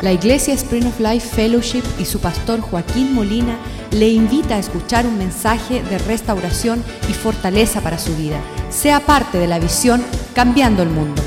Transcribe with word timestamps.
La 0.00 0.12
Iglesia 0.12 0.54
Spring 0.54 0.86
of 0.86 1.00
Life 1.00 1.28
Fellowship 1.34 1.82
y 1.98 2.04
su 2.04 2.20
pastor 2.20 2.60
Joaquín 2.60 3.14
Molina 3.14 3.58
le 3.90 4.08
invita 4.08 4.54
a 4.54 4.60
escuchar 4.60 5.08
un 5.08 5.18
mensaje 5.18 5.82
de 5.82 5.98
restauración 5.98 6.84
y 7.08 7.14
fortaleza 7.14 7.80
para 7.80 7.98
su 7.98 8.14
vida. 8.14 8.40
Sea 8.70 9.00
parte 9.00 9.38
de 9.38 9.48
la 9.48 9.58
visión 9.58 10.04
Cambiando 10.34 10.84
el 10.84 10.90
Mundo. 10.90 11.20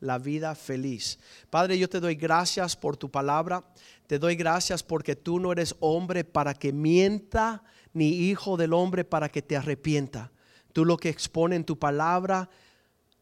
la 0.00 0.18
vida 0.18 0.54
feliz. 0.54 1.18
Padre, 1.48 1.78
yo 1.78 1.88
te 1.88 1.98
doy 1.98 2.14
gracias 2.14 2.76
por 2.76 2.98
tu 2.98 3.10
palabra. 3.10 3.64
Te 4.06 4.18
doy 4.18 4.36
gracias 4.36 4.82
porque 4.82 5.16
tú 5.16 5.40
no 5.40 5.50
eres 5.50 5.74
hombre 5.80 6.24
para 6.24 6.52
que 6.52 6.74
mienta, 6.74 7.62
ni 7.94 8.10
hijo 8.10 8.58
del 8.58 8.74
hombre 8.74 9.06
para 9.06 9.30
que 9.30 9.40
te 9.40 9.56
arrepienta. 9.56 10.30
Tú 10.74 10.84
lo 10.84 10.96
que 10.96 11.08
expone 11.08 11.54
en 11.54 11.64
tu 11.64 11.78
palabra, 11.78 12.50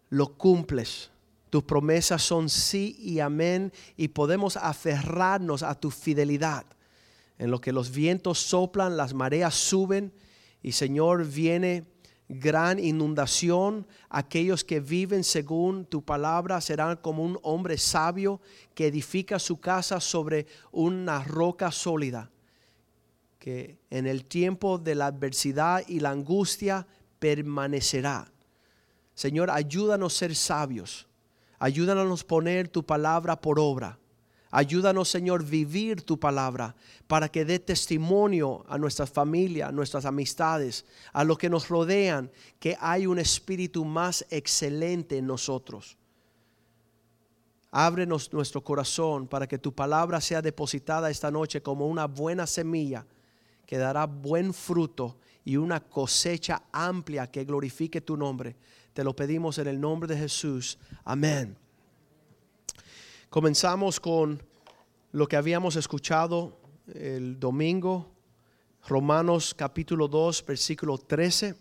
lo 0.08 0.38
cumples. 0.38 1.10
Tus 1.50 1.62
promesas 1.64 2.22
son 2.22 2.48
sí 2.48 2.96
y 2.98 3.20
amén 3.20 3.74
y 3.94 4.08
podemos 4.08 4.56
aferrarnos 4.56 5.62
a 5.62 5.74
tu 5.74 5.90
fidelidad. 5.90 6.64
En 7.38 7.50
lo 7.50 7.60
que 7.60 7.72
los 7.72 7.90
vientos 7.90 8.38
soplan, 8.38 8.96
las 8.96 9.12
mareas 9.12 9.54
suben 9.54 10.14
y 10.62 10.72
Señor 10.72 11.26
viene 11.26 11.84
gran 12.26 12.78
inundación. 12.78 13.86
Aquellos 14.08 14.64
que 14.64 14.80
viven 14.80 15.22
según 15.22 15.84
tu 15.84 16.02
palabra 16.02 16.58
serán 16.62 16.96
como 16.96 17.22
un 17.22 17.38
hombre 17.42 17.76
sabio 17.76 18.40
que 18.74 18.86
edifica 18.86 19.38
su 19.38 19.60
casa 19.60 20.00
sobre 20.00 20.46
una 20.70 21.22
roca 21.22 21.70
sólida. 21.70 22.30
Que 23.38 23.76
en 23.90 24.06
el 24.06 24.24
tiempo 24.24 24.78
de 24.78 24.94
la 24.94 25.08
adversidad 25.08 25.86
y 25.86 26.00
la 26.00 26.12
angustia 26.12 26.86
permanecerá. 27.22 28.26
Señor, 29.14 29.48
ayúdanos 29.48 30.12
a 30.12 30.18
ser 30.18 30.34
sabios. 30.34 31.06
Ayúdanos 31.60 32.22
a 32.22 32.26
poner 32.26 32.66
tu 32.66 32.84
palabra 32.84 33.40
por 33.40 33.60
obra. 33.60 33.96
Ayúdanos, 34.50 35.08
Señor, 35.08 35.44
vivir 35.44 36.02
tu 36.02 36.18
palabra 36.18 36.74
para 37.06 37.28
que 37.28 37.44
dé 37.44 37.60
testimonio 37.60 38.64
a 38.68 38.76
nuestras 38.76 39.08
familias, 39.08 39.68
a 39.68 39.72
nuestras 39.72 40.04
amistades, 40.04 40.84
a 41.12 41.22
los 41.22 41.38
que 41.38 41.48
nos 41.48 41.68
rodean, 41.68 42.28
que 42.58 42.76
hay 42.80 43.06
un 43.06 43.20
espíritu 43.20 43.84
más 43.84 44.26
excelente 44.28 45.16
en 45.16 45.28
nosotros. 45.28 45.96
Ábrenos 47.70 48.32
nuestro 48.32 48.64
corazón 48.64 49.28
para 49.28 49.46
que 49.46 49.58
tu 49.58 49.72
palabra 49.72 50.20
sea 50.20 50.42
depositada 50.42 51.08
esta 51.08 51.30
noche 51.30 51.62
como 51.62 51.86
una 51.86 52.06
buena 52.06 52.48
semilla 52.48 53.06
que 53.64 53.78
dará 53.78 54.06
buen 54.06 54.52
fruto 54.52 55.16
y 55.44 55.56
una 55.56 55.80
cosecha 55.80 56.62
amplia 56.72 57.30
que 57.30 57.44
glorifique 57.44 58.00
tu 58.00 58.16
nombre. 58.16 58.56
Te 58.92 59.02
lo 59.02 59.14
pedimos 59.16 59.58
en 59.58 59.66
el 59.66 59.80
nombre 59.80 60.14
de 60.14 60.20
Jesús. 60.20 60.78
Amén. 61.04 61.56
Comenzamos 63.30 63.98
con 63.98 64.42
lo 65.12 65.26
que 65.26 65.36
habíamos 65.36 65.76
escuchado 65.76 66.58
el 66.94 67.38
domingo, 67.38 68.10
Romanos 68.86 69.54
capítulo 69.54 70.08
2, 70.08 70.44
versículo 70.46 70.98
13, 70.98 71.54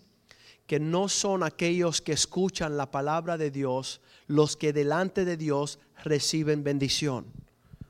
que 0.67 0.79
no 0.79 1.07
son 1.07 1.43
aquellos 1.43 2.01
que 2.01 2.13
escuchan 2.13 2.77
la 2.77 2.91
palabra 2.91 3.37
de 3.37 3.51
Dios 3.51 4.01
los 4.27 4.55
que 4.55 4.73
delante 4.73 5.25
de 5.25 5.37
Dios 5.37 5.79
reciben 6.03 6.63
bendición. 6.63 7.25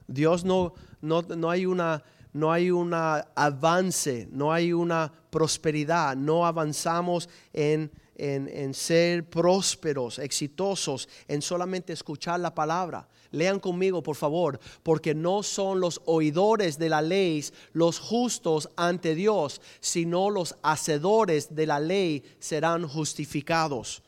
Dios 0.08 0.44
no, 0.44 0.74
no, 1.02 1.22
no 1.22 1.50
hay 1.50 1.66
una 1.66 2.04
no 2.34 2.52
hay 2.52 2.72
un 2.72 2.94
avance, 2.94 4.28
no 4.32 4.54
hay 4.54 4.72
una 4.72 5.12
prosperidad, 5.32 6.16
no 6.16 6.46
avanzamos 6.46 7.28
en, 7.54 7.90
en, 8.16 8.74
ser 8.76 9.28
prósperos, 9.28 10.20
exitosos, 10.20 11.10
en 11.28 11.42
solamente 11.42 11.94
escuchar 11.94 12.40
la 12.40 12.54
palabra. 12.54 13.08
Lean 13.32 13.60
conmigo, 13.60 14.04
por 14.04 14.18
favor, 14.18 14.60
porque 14.84 15.16
no 15.16 15.42
son 15.42 15.80
los 15.80 16.02
oidores 16.06 16.78
de 16.78 16.90
la 16.90 17.02
ley 17.02 17.44
los 17.72 17.98
justos 17.98 18.70
ante 18.76 19.16
Dios, 19.16 19.62
sino 19.80 20.30
los 20.30 20.56
hacedores 20.62 21.56
de 21.56 21.66
la 21.66 21.80
ley 21.80 22.24
serán 22.40 22.88
justificados. 22.88 24.04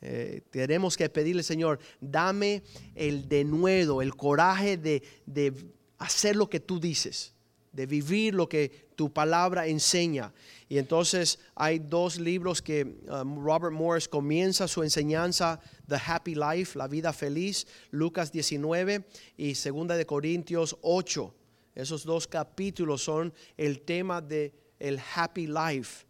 Eh, 0.00 0.42
tenemos 0.50 0.96
que 0.96 1.08
pedirle, 1.08 1.42
Señor, 1.42 1.80
dame 2.00 2.62
el 2.94 3.28
denuedo, 3.28 4.00
el 4.00 4.14
coraje 4.16 4.76
de, 4.76 5.02
de 5.26 5.52
hacer 5.98 6.36
lo 6.36 6.48
que 6.48 6.60
tú 6.60 6.78
dices 6.80 7.34
de 7.72 7.86
vivir 7.86 8.34
lo 8.34 8.48
que 8.48 8.92
tu 8.94 9.12
palabra 9.12 9.66
enseña. 9.66 10.32
Y 10.68 10.78
entonces 10.78 11.38
hay 11.54 11.78
dos 11.78 12.18
libros 12.18 12.62
que 12.62 12.84
um, 12.84 13.42
Robert 13.42 13.72
Morris 13.72 14.08
comienza 14.08 14.68
su 14.68 14.82
enseñanza, 14.82 15.60
The 15.88 15.96
Happy 15.96 16.34
Life, 16.34 16.78
la 16.78 16.86
vida 16.86 17.12
feliz, 17.12 17.66
Lucas 17.90 18.30
19 18.30 19.04
y 19.36 19.54
Segunda 19.54 19.96
de 19.96 20.06
Corintios 20.06 20.76
8. 20.82 21.34
Esos 21.74 22.04
dos 22.04 22.26
capítulos 22.26 23.02
son 23.02 23.32
el 23.56 23.80
tema 23.80 24.20
de 24.20 24.52
el 24.78 25.00
Happy 25.14 25.46
Life. 25.46 26.06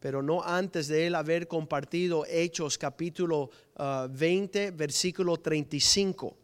Pero 0.00 0.22
no 0.22 0.42
antes 0.42 0.88
de 0.88 1.06
él 1.06 1.14
haber 1.14 1.46
compartido 1.46 2.24
Hechos 2.26 2.78
capítulo 2.78 3.50
20, 3.76 4.70
uh, 4.70 4.76
versículo 4.76 5.36
35. 5.36 6.36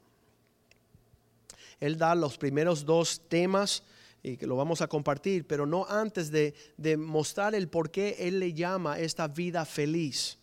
Él 1.81 1.99
da 1.99 2.15
los 2.15 2.39
primeros 2.39 2.85
dos 2.85 3.23
temas 3.29 3.83
y 4.27 4.37
que 4.37 4.47
lo 4.49 4.57
vamos 4.57 4.81
a 4.81 4.89
compartir, 4.89 5.47
pero 5.47 5.67
no 5.67 5.87
antes 5.87 6.33
de, 6.33 6.53
mostrar 6.97 7.55
el 7.55 7.69
por 7.69 7.93
qué 7.93 8.17
Él 8.19 8.41
le 8.41 8.53
llama 8.53 8.99
esta 8.99 9.29
vida 9.29 9.65
feliz. 9.65 10.37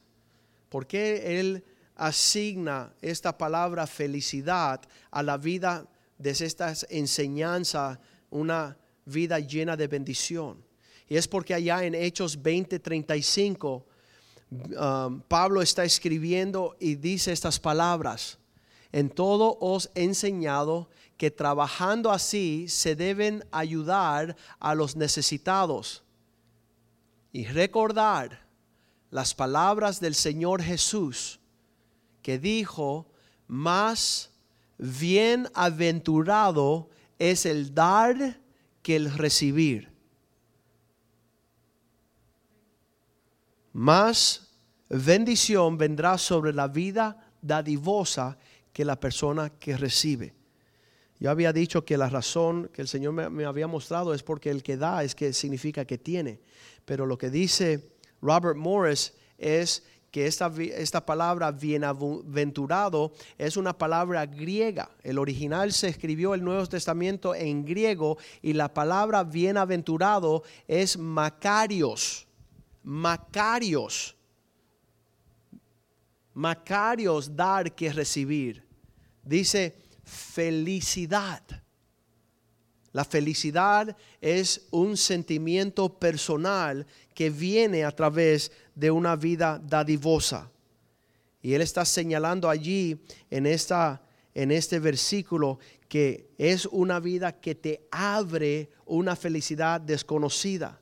¿Por 0.69 0.87
qué 0.87 1.37
Él 1.39 1.65
asigna 1.95 2.93
esta 3.01 3.37
palabra 3.37 3.85
felicidad 3.85 4.79
a 5.11 5.21
la 5.21 5.35
vida 5.35 5.85
de 6.17 6.29
esta 6.29 6.73
enseñanza, 6.89 7.99
una 8.29 8.77
vida 9.03 9.39
llena 9.39 9.75
de 9.75 9.87
bendición? 9.87 10.63
Y 11.09 11.17
es 11.17 11.27
porque 11.27 11.53
allá 11.53 11.83
en 11.83 11.93
Hechos 11.93 12.41
20:35, 12.41 13.83
um, 14.79 15.21
Pablo 15.23 15.61
está 15.61 15.83
escribiendo 15.83 16.77
y 16.79 16.95
dice 16.95 17.33
estas 17.33 17.59
palabras. 17.59 18.39
En 18.93 19.09
todo 19.09 19.57
os 19.59 19.89
he 19.95 20.03
enseñado 20.03 20.87
que 21.17 21.31
trabajando 21.31 22.11
así 22.11 22.69
se 22.69 22.95
deben 22.95 23.43
ayudar 23.51 24.37
a 24.59 24.75
los 24.75 24.95
necesitados 24.95 26.03
y 27.31 27.45
recordar 27.45 28.45
las 29.09 29.33
palabras 29.33 29.99
del 29.99 30.13
Señor 30.13 30.61
Jesús 30.61 31.39
que 32.21 32.37
dijo, 32.37 33.07
más 33.47 34.29
bienaventurado 34.77 36.91
es 37.17 37.47
el 37.47 37.73
dar 37.73 38.39
que 38.83 38.95
el 38.95 39.11
recibir. 39.11 39.91
Más 43.71 44.51
bendición 44.87 45.79
vendrá 45.79 46.19
sobre 46.19 46.53
la 46.53 46.67
vida 46.67 47.31
dadivosa 47.41 48.37
que 48.73 48.83
la 48.83 48.99
persona 48.99 49.51
que 49.51 49.77
recibe. 49.77 50.33
Yo 51.19 51.29
había 51.29 51.53
dicho 51.53 51.85
que 51.85 51.97
la 51.97 52.09
razón 52.09 52.69
que 52.73 52.81
el 52.81 52.87
Señor 52.89 53.13
me, 53.13 53.45
había 53.45 53.67
mostrado 53.67 54.13
es 54.13 54.23
porque 54.23 54.49
el 54.49 54.61
que 54.61 54.75
da 54.75 55.03
es 55.05 55.15
que 55.15 55.31
significa 55.31 55.85
que 55.85 55.97
tiene. 55.97 56.41
Pero 56.83 57.05
lo 57.05 57.17
que 57.17 57.29
dice 57.29 57.93
Robert 58.21 58.57
Morris 58.57 59.13
es 59.37 59.83
que 60.11 60.27
esta, 60.27 60.51
esta 60.57 61.05
palabra 61.05 61.51
bienaventurado 61.51 63.13
es 63.37 63.55
una 63.57 63.77
palabra 63.77 64.25
griega. 64.25 64.89
El 65.01 65.17
original 65.17 65.71
se 65.71 65.87
escribió 65.87 66.33
el 66.33 66.43
Nuevo 66.43 66.67
Testamento 66.67 67.33
en 67.33 67.63
griego 67.63 68.17
y 68.41 68.53
la 68.53 68.73
palabra 68.73 69.23
bienaventurado 69.23 70.43
es 70.67 70.97
macarios. 70.97 72.27
Macarios. 72.83 74.15
Macarios 76.33 77.33
dar 77.33 77.73
que 77.73 77.93
recibir. 77.93 78.62
Dice 79.23 79.75
felicidad. 80.03 81.41
La 82.91 83.03
felicidad 83.03 83.97
es 84.21 84.67
un 84.69 84.97
sentimiento 84.97 85.97
personal 85.97 86.85
que 87.15 87.31
viene 87.31 87.83
a 87.83 87.91
través 87.91 88.51
de 88.75 88.91
una 88.91 89.15
vida 89.15 89.59
dadivosa. 89.63 90.51
Y 91.41 91.53
él 91.53 91.61
está 91.61 91.85
señalando 91.85 92.49
allí 92.49 92.97
en, 93.31 93.47
esta, 93.47 94.01
en 94.35 94.51
este 94.51 94.79
versículo 94.79 95.59
que 95.89 96.29
es 96.37 96.65
una 96.67 96.99
vida 96.99 97.39
que 97.39 97.55
te 97.55 97.87
abre 97.91 98.69
una 98.85 99.15
felicidad 99.15 99.81
desconocida, 99.81 100.79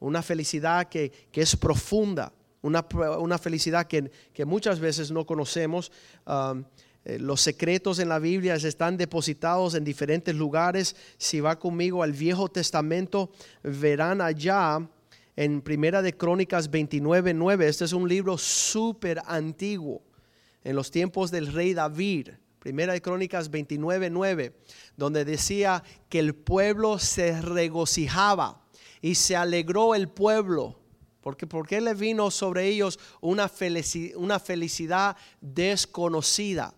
una 0.00 0.22
felicidad 0.22 0.88
que, 0.88 1.12
es 1.32 1.56
profunda, 1.56 2.32
una, 2.62 3.38
felicidad 3.38 3.86
que, 3.86 4.10
muchas 4.44 4.78
veces 4.78 5.10
no 5.10 5.26
conocemos. 5.26 5.90
Um, 6.26 6.64
los 7.04 7.42
secretos 7.42 7.98
en 7.98 8.08
la 8.08 8.18
Biblia 8.18 8.56
están 8.68 8.96
depositados 8.96 9.74
en 9.74 9.84
diferentes 9.84 10.34
lugares. 10.34 10.96
Si 11.18 11.40
va 11.40 11.58
conmigo 11.58 12.02
al 12.02 12.12
Viejo 12.12 12.48
Testamento, 12.48 13.30
verán 13.62 14.22
allá 14.22 14.88
en 15.36 15.60
Primera 15.60 16.00
de 16.00 16.16
Crónicas 16.16 16.70
29, 16.70 17.34
9. 17.34 17.68
Este 17.68 17.84
es 17.84 17.92
un 17.92 18.08
libro 18.08 18.38
súper 18.38 19.20
antiguo, 19.26 20.02
en 20.62 20.76
los 20.76 20.90
tiempos 20.90 21.30
del 21.30 21.52
rey 21.52 21.74
David. 21.74 22.30
Primera 22.58 22.94
de 22.94 23.02
Crónicas 23.02 23.50
29, 23.50 24.08
9, 24.08 24.56
donde 24.96 25.26
decía 25.26 25.84
que 26.08 26.18
el 26.18 26.34
pueblo 26.34 26.98
se 26.98 27.42
regocijaba 27.42 28.64
y 29.02 29.16
se 29.16 29.36
alegró 29.36 29.94
el 29.94 30.08
pueblo. 30.08 30.80
Porque, 31.20 31.46
porque 31.46 31.82
le 31.82 31.92
vino 31.92 32.30
sobre 32.30 32.66
ellos 32.66 32.98
una 33.20 33.50
una 34.16 34.38
felicidad 34.38 35.16
desconocida 35.42 36.74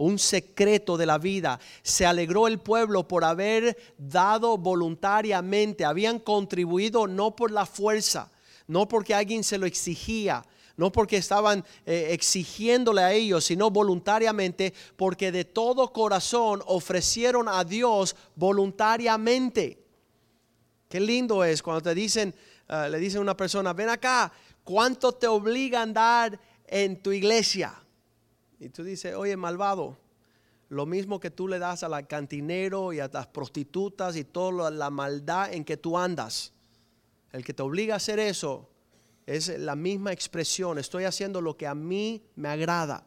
un 0.00 0.18
secreto 0.18 0.96
de 0.96 1.04
la 1.04 1.18
vida. 1.18 1.60
Se 1.82 2.06
alegró 2.06 2.46
el 2.46 2.58
pueblo 2.58 3.06
por 3.06 3.22
haber 3.22 3.76
dado 3.98 4.56
voluntariamente, 4.56 5.84
habían 5.84 6.18
contribuido 6.18 7.06
no 7.06 7.36
por 7.36 7.50
la 7.50 7.66
fuerza, 7.66 8.32
no 8.66 8.88
porque 8.88 9.14
alguien 9.14 9.44
se 9.44 9.58
lo 9.58 9.66
exigía, 9.66 10.42
no 10.78 10.90
porque 10.90 11.18
estaban 11.18 11.62
eh, 11.84 12.08
exigiéndole 12.12 13.02
a 13.02 13.12
ellos, 13.12 13.44
sino 13.44 13.70
voluntariamente, 13.70 14.72
porque 14.96 15.30
de 15.30 15.44
todo 15.44 15.92
corazón 15.92 16.62
ofrecieron 16.64 17.46
a 17.46 17.62
Dios 17.62 18.16
voluntariamente. 18.36 19.84
Qué 20.88 20.98
lindo 20.98 21.44
es 21.44 21.62
cuando 21.62 21.82
te 21.82 21.94
dicen, 21.94 22.34
eh, 22.68 22.88
le 22.90 22.98
dicen 22.98 23.18
a 23.18 23.22
una 23.22 23.36
persona, 23.36 23.74
ven 23.74 23.90
acá, 23.90 24.32
¿cuánto 24.64 25.12
te 25.12 25.26
obliga 25.26 25.80
a 25.80 25.82
andar 25.82 26.40
en 26.66 27.02
tu 27.02 27.12
iglesia? 27.12 27.74
Y 28.60 28.68
tú 28.68 28.84
dices, 28.84 29.14
oye, 29.14 29.36
malvado, 29.38 29.96
lo 30.68 30.84
mismo 30.84 31.18
que 31.18 31.30
tú 31.30 31.48
le 31.48 31.58
das 31.58 31.82
al 31.82 32.06
cantinero 32.06 32.92
y 32.92 33.00
a 33.00 33.08
las 33.12 33.26
prostitutas 33.26 34.14
y 34.16 34.24
toda 34.24 34.70
la 34.70 34.90
maldad 34.90 35.52
en 35.52 35.64
que 35.64 35.78
tú 35.78 35.96
andas. 35.96 36.52
El 37.32 37.42
que 37.42 37.54
te 37.54 37.62
obliga 37.62 37.94
a 37.94 37.96
hacer 37.96 38.18
eso 38.18 38.68
es 39.26 39.48
la 39.48 39.74
misma 39.74 40.12
expresión. 40.12 40.78
Estoy 40.78 41.04
haciendo 41.04 41.40
lo 41.40 41.56
que 41.56 41.66
a 41.66 41.74
mí 41.74 42.22
me 42.36 42.48
agrada. 42.48 43.06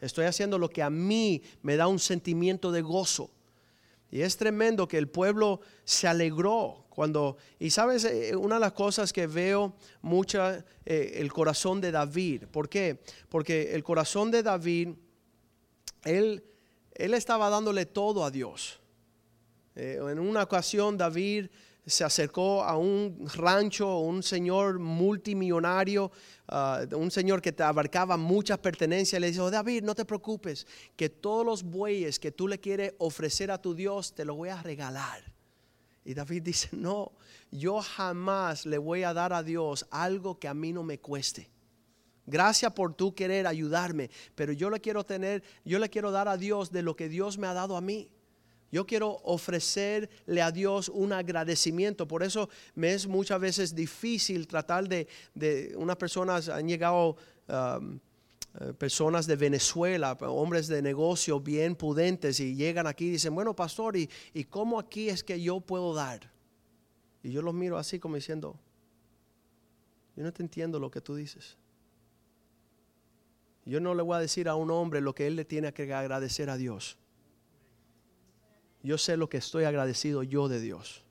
Estoy 0.00 0.26
haciendo 0.26 0.56
lo 0.56 0.70
que 0.70 0.82
a 0.82 0.90
mí 0.90 1.42
me 1.62 1.76
da 1.76 1.88
un 1.88 1.98
sentimiento 1.98 2.70
de 2.70 2.82
gozo. 2.82 3.30
Y 4.10 4.20
es 4.20 4.36
tremendo 4.36 4.86
que 4.86 4.98
el 4.98 5.08
pueblo 5.08 5.60
se 5.84 6.06
alegró 6.06 6.81
cuando, 6.94 7.38
y 7.58 7.70
sabes, 7.70 8.04
eh, 8.04 8.36
una 8.36 8.56
de 8.56 8.60
las 8.60 8.72
cosas 8.72 9.14
que 9.14 9.26
veo 9.26 9.74
mucho, 10.02 10.44
eh, 10.84 11.12
el 11.14 11.32
corazón 11.32 11.80
de 11.80 11.90
David. 11.90 12.44
¿Por 12.50 12.68
qué? 12.68 13.00
Porque 13.30 13.74
el 13.74 13.82
corazón 13.82 14.30
de 14.30 14.42
David, 14.42 14.90
él, 16.04 16.44
él 16.92 17.14
estaba 17.14 17.48
dándole 17.48 17.86
todo 17.86 18.26
a 18.26 18.30
Dios. 18.30 18.78
Eh, 19.74 20.00
en 20.06 20.18
una 20.18 20.42
ocasión 20.42 20.98
David 20.98 21.46
se 21.86 22.04
acercó 22.04 22.62
a 22.62 22.76
un 22.76 23.26
rancho, 23.36 24.00
un 24.00 24.22
señor 24.22 24.78
multimillonario, 24.78 26.12
ah, 26.48 26.82
un 26.94 27.10
señor 27.10 27.40
que 27.40 27.52
te 27.52 27.62
abarcaba 27.62 28.18
muchas 28.18 28.58
pertenencias. 28.58 29.18
Le 29.18 29.30
dijo, 29.30 29.50
David, 29.50 29.82
no 29.82 29.94
te 29.94 30.04
preocupes, 30.04 30.66
que 30.94 31.08
todos 31.08 31.46
los 31.46 31.62
bueyes 31.62 32.18
que 32.18 32.32
tú 32.32 32.48
le 32.48 32.60
quieres 32.60 32.92
ofrecer 32.98 33.50
a 33.50 33.62
tu 33.62 33.74
Dios, 33.74 34.14
te 34.14 34.26
los 34.26 34.36
voy 34.36 34.50
a 34.50 34.62
regalar. 34.62 35.31
Y 36.04 36.14
David 36.14 36.42
dice, 36.42 36.68
no, 36.76 37.12
yo 37.50 37.80
jamás 37.80 38.66
le 38.66 38.78
voy 38.78 39.02
a 39.02 39.14
dar 39.14 39.32
a 39.32 39.42
Dios 39.42 39.86
algo 39.90 40.38
que 40.38 40.48
a 40.48 40.54
mí 40.54 40.72
no 40.72 40.82
me 40.82 40.98
cueste. 40.98 41.50
Gracias 42.26 42.72
por 42.72 42.94
tú 42.94 43.14
querer 43.14 43.46
ayudarme, 43.46 44.10
pero 44.34 44.52
yo 44.52 44.70
le 44.70 44.80
quiero 44.80 45.04
tener, 45.04 45.42
yo 45.64 45.78
le 45.78 45.90
quiero 45.90 46.12
dar 46.12 46.28
a 46.28 46.36
Dios 46.36 46.70
de 46.70 46.82
lo 46.82 46.94
que 46.94 47.08
Dios 47.08 47.36
me 47.36 47.48
ha 47.48 47.52
dado 47.52 47.76
a 47.76 47.80
mí. 47.80 48.12
Yo 48.70 48.86
quiero 48.86 49.20
ofrecerle 49.24 50.40
a 50.40 50.50
Dios 50.50 50.88
un 50.88 51.12
agradecimiento. 51.12 52.08
Por 52.08 52.22
eso 52.22 52.48
me 52.74 52.94
es 52.94 53.06
muchas 53.06 53.38
veces 53.38 53.74
difícil 53.74 54.46
tratar 54.46 54.88
de, 54.88 55.08
de 55.34 55.74
unas 55.76 55.96
personas 55.96 56.48
han 56.48 56.66
llegado 56.66 57.16
um, 57.48 57.98
personas 58.78 59.26
de 59.26 59.36
Venezuela, 59.36 60.12
hombres 60.20 60.68
de 60.68 60.82
negocio 60.82 61.40
bien 61.40 61.74
pudentes 61.74 62.38
y 62.40 62.54
llegan 62.54 62.86
aquí 62.86 63.06
y 63.06 63.10
dicen, 63.12 63.34
bueno, 63.34 63.56
pastor, 63.56 63.96
¿y, 63.96 64.10
¿y 64.34 64.44
cómo 64.44 64.78
aquí 64.78 65.08
es 65.08 65.24
que 65.24 65.40
yo 65.40 65.60
puedo 65.60 65.94
dar? 65.94 66.30
Y 67.22 67.30
yo 67.30 67.40
los 67.40 67.54
miro 67.54 67.78
así 67.78 67.98
como 67.98 68.16
diciendo, 68.16 68.58
yo 70.16 70.22
no 70.22 70.32
te 70.32 70.42
entiendo 70.42 70.78
lo 70.78 70.90
que 70.90 71.00
tú 71.00 71.14
dices. 71.14 71.56
Yo 73.64 73.80
no 73.80 73.94
le 73.94 74.02
voy 74.02 74.16
a 74.16 74.20
decir 74.20 74.48
a 74.48 74.54
un 74.54 74.70
hombre 74.70 75.00
lo 75.00 75.14
que 75.14 75.26
él 75.26 75.36
le 75.36 75.44
tiene 75.44 75.72
que 75.72 75.92
agradecer 75.94 76.50
a 76.50 76.56
Dios. 76.56 76.98
Yo 78.82 78.98
sé 78.98 79.16
lo 79.16 79.28
que 79.28 79.36
estoy 79.36 79.64
agradecido 79.64 80.24
yo 80.24 80.48
de 80.48 80.60
Dios. 80.60 81.01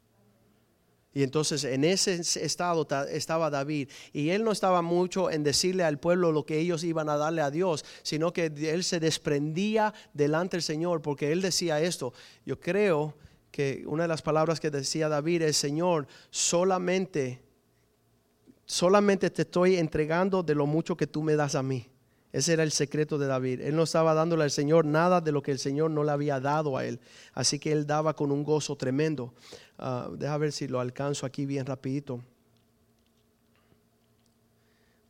Y 1.13 1.23
entonces 1.23 1.65
en 1.65 1.83
ese 1.83 2.21
estado 2.43 2.87
estaba 3.09 3.49
David. 3.49 3.89
Y 4.13 4.29
él 4.29 4.43
no 4.43 4.51
estaba 4.51 4.81
mucho 4.81 5.29
en 5.29 5.43
decirle 5.43 5.83
al 5.83 5.99
pueblo 5.99 6.31
lo 6.31 6.45
que 6.45 6.59
ellos 6.59 6.83
iban 6.83 7.09
a 7.09 7.17
darle 7.17 7.41
a 7.41 7.51
Dios, 7.51 7.83
sino 8.01 8.31
que 8.31 8.45
él 8.45 8.83
se 8.83 8.99
desprendía 8.99 9.93
delante 10.13 10.57
del 10.57 10.63
Señor, 10.63 11.01
porque 11.01 11.31
él 11.31 11.41
decía 11.41 11.81
esto. 11.81 12.13
Yo 12.45 12.59
creo 12.59 13.15
que 13.51 13.83
una 13.85 14.03
de 14.03 14.07
las 14.07 14.21
palabras 14.21 14.61
que 14.61 14.71
decía 14.71 15.09
David 15.09 15.41
es, 15.41 15.57
Señor, 15.57 16.07
solamente, 16.29 17.41
solamente 18.65 19.29
te 19.29 19.41
estoy 19.41 19.75
entregando 19.75 20.43
de 20.43 20.55
lo 20.55 20.65
mucho 20.65 20.95
que 20.95 21.07
tú 21.07 21.21
me 21.21 21.35
das 21.35 21.55
a 21.55 21.63
mí. 21.63 21.87
Ese 22.31 22.53
era 22.53 22.63
el 22.63 22.71
secreto 22.71 23.17
de 23.17 23.27
David. 23.27 23.59
Él 23.59 23.75
no 23.75 23.83
estaba 23.83 24.13
dándole 24.13 24.43
al 24.43 24.51
Señor 24.51 24.85
nada 24.85 25.19
de 25.19 25.33
lo 25.33 25.41
que 25.41 25.51
el 25.51 25.59
Señor 25.59 25.91
no 25.91 26.03
le 26.05 26.11
había 26.11 26.39
dado 26.39 26.77
a 26.77 26.85
él. 26.85 27.01
Así 27.33 27.59
que 27.59 27.73
él 27.73 27.85
daba 27.85 28.15
con 28.15 28.31
un 28.31 28.43
gozo 28.43 28.77
tremendo. 28.77 29.33
Uh, 29.81 30.15
deja 30.15 30.37
ver 30.37 30.51
si 30.51 30.67
lo 30.67 30.79
alcanzo 30.79 31.25
aquí 31.25 31.47
bien 31.47 31.65
rapidito. 31.65 32.21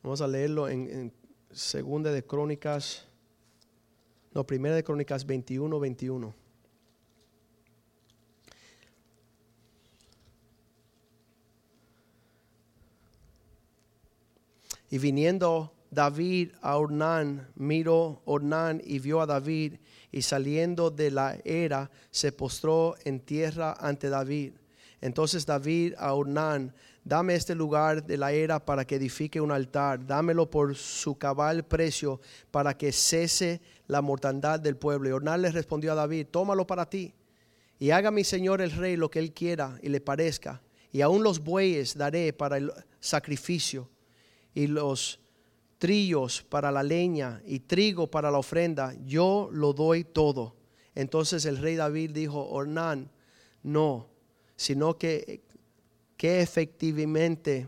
Vamos 0.01 0.21
a 0.21 0.27
leerlo 0.27 0.69
en, 0.69 0.89
en 0.89 1.13
Segunda 1.51 2.09
de 2.11 2.23
Crónicas. 2.23 3.05
No, 4.33 4.47
Primera 4.47 4.73
de 4.73 4.83
Crónicas 4.83 5.25
21, 5.25 5.77
21. 5.77 6.33
Y 14.89 14.97
viniendo 14.97 15.73
David 15.89 16.51
a 16.61 16.77
Ornán, 16.77 17.49
miró 17.55 18.21
Ornán 18.23 18.81
y 18.85 18.99
vio 18.99 19.19
a 19.19 19.25
David, 19.25 19.75
y 20.11 20.21
saliendo 20.21 20.89
de 20.89 21.11
la 21.11 21.37
era 21.43 21.91
se 22.09 22.31
postró 22.31 22.95
en 23.03 23.19
tierra 23.19 23.73
ante 23.77 24.09
David. 24.09 24.53
Entonces 25.01 25.45
David 25.47 25.95
a 25.97 26.13
Ornán, 26.13 26.73
dame 27.03 27.33
este 27.33 27.55
lugar 27.55 28.05
de 28.05 28.17
la 28.17 28.31
era 28.31 28.63
para 28.63 28.85
que 28.85 28.95
edifique 28.95 29.41
un 29.41 29.51
altar, 29.51 30.05
dámelo 30.05 30.49
por 30.49 30.75
su 30.75 31.17
cabal 31.17 31.65
precio 31.65 32.21
para 32.51 32.77
que 32.77 32.91
cese 32.91 33.61
la 33.87 34.01
mortandad 34.01 34.59
del 34.59 34.77
pueblo. 34.77 35.09
Y 35.09 35.11
Ornán 35.11 35.41
le 35.41 35.51
respondió 35.51 35.91
a 35.91 35.95
David, 35.95 36.27
tómalo 36.29 36.67
para 36.67 36.87
ti, 36.87 37.13
y 37.79 37.89
haga 37.89 38.11
mi 38.11 38.23
señor 38.23 38.61
el 38.61 38.71
rey 38.71 38.95
lo 38.95 39.09
que 39.09 39.17
él 39.19 39.33
quiera 39.33 39.79
y 39.81 39.89
le 39.89 40.01
parezca, 40.01 40.61
y 40.91 41.01
aún 41.01 41.23
los 41.23 41.43
bueyes 41.43 41.97
daré 41.97 42.31
para 42.31 42.57
el 42.57 42.71
sacrificio, 42.99 43.89
y 44.53 44.67
los 44.67 45.19
trillos 45.79 46.43
para 46.43 46.71
la 46.71 46.83
leña 46.83 47.41
y 47.43 47.61
trigo 47.61 48.05
para 48.05 48.29
la 48.29 48.37
ofrenda, 48.37 48.93
yo 49.07 49.49
lo 49.51 49.73
doy 49.73 50.03
todo. 50.03 50.55
Entonces 50.93 51.45
el 51.45 51.57
rey 51.57 51.75
David 51.75 52.11
dijo, 52.11 52.47
Ornán, 52.49 53.09
no, 53.63 54.07
sino 54.61 54.95
que, 54.95 55.41
que 56.17 56.41
efectivamente, 56.41 57.67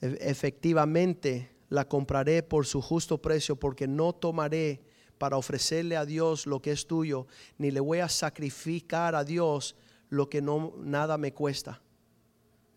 e, 0.00 0.16
efectivamente 0.20 1.50
la 1.68 1.86
compraré 1.86 2.42
por 2.42 2.64
su 2.64 2.80
justo 2.80 3.20
precio, 3.20 3.56
porque 3.56 3.86
no 3.86 4.14
tomaré 4.14 4.80
para 5.18 5.36
ofrecerle 5.36 5.96
a 5.96 6.06
Dios 6.06 6.46
lo 6.46 6.62
que 6.62 6.72
es 6.72 6.86
tuyo, 6.86 7.26
ni 7.58 7.70
le 7.70 7.80
voy 7.80 7.98
a 7.98 8.08
sacrificar 8.08 9.14
a 9.14 9.22
Dios 9.22 9.76
lo 10.08 10.30
que 10.30 10.40
no 10.40 10.72
nada 10.78 11.18
me 11.18 11.34
cuesta. 11.34 11.82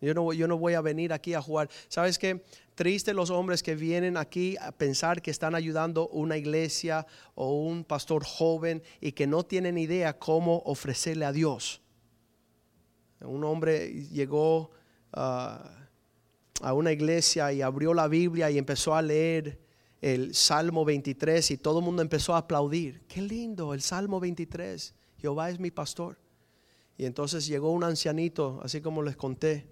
Yo 0.02 0.12
no, 0.12 0.32
yo 0.34 0.46
no 0.46 0.58
voy 0.58 0.74
a 0.74 0.82
venir 0.82 1.14
aquí 1.14 1.32
a 1.32 1.40
jugar. 1.40 1.70
¿Sabes 1.88 2.18
qué? 2.18 2.44
Triste 2.74 3.14
los 3.14 3.30
hombres 3.30 3.62
que 3.62 3.76
vienen 3.76 4.18
aquí 4.18 4.56
a 4.60 4.72
pensar 4.72 5.22
que 5.22 5.30
están 5.30 5.54
ayudando 5.54 6.08
una 6.08 6.36
iglesia 6.36 7.06
o 7.34 7.62
un 7.62 7.84
pastor 7.84 8.24
joven 8.24 8.82
y 9.00 9.12
que 9.12 9.26
no 9.26 9.42
tienen 9.42 9.78
idea 9.78 10.18
cómo 10.18 10.62
ofrecerle 10.66 11.24
a 11.24 11.32
Dios. 11.32 11.80
Un 13.20 13.44
hombre 13.44 13.92
llegó 14.10 14.70
ah, 15.12 15.70
a 16.62 16.74
una 16.74 16.92
iglesia 16.92 17.52
y 17.52 17.62
abrió 17.62 17.94
la 17.94 18.08
Biblia 18.08 18.50
y 18.50 18.58
empezó 18.58 18.94
a 18.94 19.02
leer 19.02 19.58
el 20.00 20.34
Salmo 20.34 20.84
23 20.84 21.50
y 21.50 21.56
todo 21.58 21.80
el 21.80 21.84
mundo 21.84 22.02
empezó 22.02 22.34
a 22.34 22.38
aplaudir. 22.38 23.02
Qué 23.06 23.20
lindo, 23.20 23.74
el 23.74 23.82
Salmo 23.82 24.20
23. 24.20 24.94
Jehová 25.18 25.50
es 25.50 25.60
mi 25.60 25.70
pastor. 25.70 26.18
Y 26.96 27.04
entonces 27.04 27.46
llegó 27.46 27.72
un 27.72 27.84
ancianito, 27.84 28.60
así 28.62 28.80
como 28.80 29.02
les 29.02 29.16
conté 29.16 29.66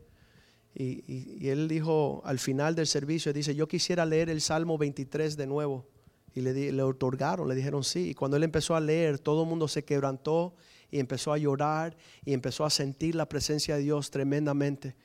y, 0.75 1.49
él 1.49 1.67
dijo 1.67 2.23
al 2.25 2.39
final 2.39 2.75
del 2.75 2.87
servicio, 2.87 3.33
dice, 3.33 3.55
yo 3.55 3.67
quisiera 3.67 4.07
leer 4.07 4.31
el 4.31 4.41
Salmo 4.41 4.79
23 4.79 5.37
de 5.37 5.47
nuevo. 5.47 5.87
Y 6.35 6.41
le, 6.41 6.73
le 6.73 6.83
otorgaron, 6.83 7.49
le 7.49 7.55
dijeron 7.57 7.83
sí. 7.83 8.11
Y 8.11 8.15
cuando 8.15 8.37
él 8.37 8.45
empezó 8.45 8.77
a 8.77 8.81
leer, 8.81 9.19
todo 9.19 9.43
el 9.43 9.49
mundo 9.49 9.67
se 9.67 9.85
quebrantó 9.85 10.55
y 10.91 11.01
empezó 11.01 11.33
a 11.33 11.39
llorar 11.39 11.97
y 12.25 12.33
empezó 12.33 12.65
a 12.65 12.71
sentir 12.71 13.15
la 13.15 13.29
presencia 13.29 13.77
de 13.77 13.83
Dios 13.83 14.11
tremendamente. 14.11 14.97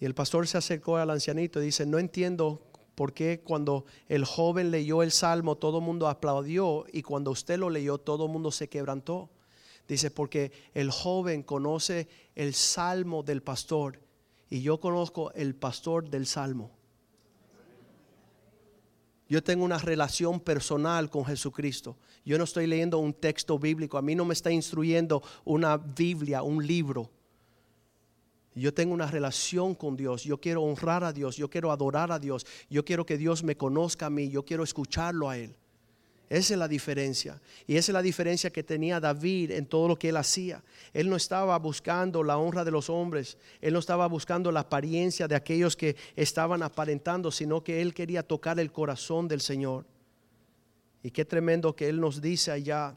Y 0.00 0.04
el 0.04 0.14
pastor 0.14 0.46
se 0.46 0.58
acercó 0.58 0.96
al 0.96 1.10
ancianito 1.10 1.60
y 1.60 1.66
dice, 1.66 1.86
no 1.86 1.98
entiendo 1.98 2.62
por 2.94 3.12
qué 3.12 3.40
cuando 3.40 3.84
el 4.08 4.24
joven 4.24 4.70
leyó 4.70 5.02
el 5.02 5.10
salmo 5.10 5.56
todo 5.56 5.78
el 5.78 5.84
mundo 5.84 6.08
aplaudió 6.08 6.84
y 6.92 7.02
cuando 7.02 7.30
usted 7.30 7.58
lo 7.58 7.70
leyó 7.70 7.98
todo 7.98 8.26
el 8.26 8.32
mundo 8.32 8.50
se 8.50 8.68
quebrantó. 8.68 9.30
Dice, 9.86 10.10
porque 10.10 10.52
el 10.72 10.90
joven 10.90 11.42
conoce 11.42 12.08
el 12.34 12.54
salmo 12.54 13.22
del 13.22 13.42
pastor 13.42 14.00
y 14.48 14.62
yo 14.62 14.80
conozco 14.80 15.32
el 15.32 15.54
pastor 15.54 16.08
del 16.08 16.26
salmo. 16.26 16.73
Yo 19.28 19.42
tengo 19.42 19.64
una 19.64 19.78
relación 19.78 20.38
personal 20.38 21.08
con 21.08 21.24
Jesucristo. 21.24 21.96
Yo 22.24 22.36
no 22.36 22.44
estoy 22.44 22.66
leyendo 22.66 22.98
un 22.98 23.14
texto 23.14 23.58
bíblico. 23.58 23.96
A 23.96 24.02
mí 24.02 24.14
no 24.14 24.24
me 24.24 24.34
está 24.34 24.50
instruyendo 24.50 25.22
una 25.44 25.76
Biblia, 25.78 26.42
un 26.42 26.66
libro. 26.66 27.10
Yo 28.54 28.72
tengo 28.72 28.94
una 28.94 29.06
relación 29.06 29.74
con 29.74 29.96
Dios. 29.96 30.24
Yo 30.24 30.38
quiero 30.38 30.62
honrar 30.62 31.04
a 31.04 31.12
Dios. 31.12 31.36
Yo 31.36 31.48
quiero 31.48 31.72
adorar 31.72 32.12
a 32.12 32.18
Dios. 32.18 32.46
Yo 32.68 32.84
quiero 32.84 33.06
que 33.06 33.16
Dios 33.16 33.42
me 33.42 33.56
conozca 33.56 34.06
a 34.06 34.10
mí. 34.10 34.28
Yo 34.28 34.44
quiero 34.44 34.62
escucharlo 34.62 35.28
a 35.28 35.38
Él. 35.38 35.56
Esa 36.28 36.54
es 36.54 36.58
la 36.58 36.68
diferencia. 36.68 37.40
Y 37.66 37.76
esa 37.76 37.92
es 37.92 37.94
la 37.94 38.02
diferencia 38.02 38.50
que 38.50 38.62
tenía 38.62 38.98
David 38.98 39.50
en 39.50 39.66
todo 39.66 39.88
lo 39.88 39.98
que 39.98 40.08
él 40.08 40.16
hacía. 40.16 40.62
Él 40.92 41.10
no 41.10 41.16
estaba 41.16 41.58
buscando 41.58 42.22
la 42.22 42.38
honra 42.38 42.64
de 42.64 42.70
los 42.70 42.88
hombres. 42.88 43.36
Él 43.60 43.74
no 43.74 43.78
estaba 43.78 44.06
buscando 44.06 44.50
la 44.50 44.60
apariencia 44.60 45.28
de 45.28 45.34
aquellos 45.34 45.76
que 45.76 45.96
estaban 46.16 46.62
aparentando, 46.62 47.30
sino 47.30 47.62
que 47.62 47.82
él 47.82 47.92
quería 47.92 48.22
tocar 48.22 48.58
el 48.58 48.72
corazón 48.72 49.28
del 49.28 49.40
Señor. 49.40 49.84
Y 51.02 51.10
qué 51.10 51.24
tremendo 51.24 51.76
que 51.76 51.88
él 51.88 52.00
nos 52.00 52.22
dice 52.22 52.50
allá 52.50 52.96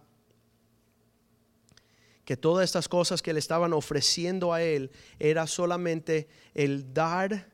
que 2.24 2.38
todas 2.38 2.63
estas 2.63 2.88
cosas 2.88 3.22
que 3.22 3.34
le 3.34 3.39
estaban 3.39 3.74
ofreciendo 3.74 4.53
a 4.53 4.62
él 4.62 4.91
era 5.19 5.48
solamente 5.48 6.27
el 6.53 6.93
dar 6.93 7.50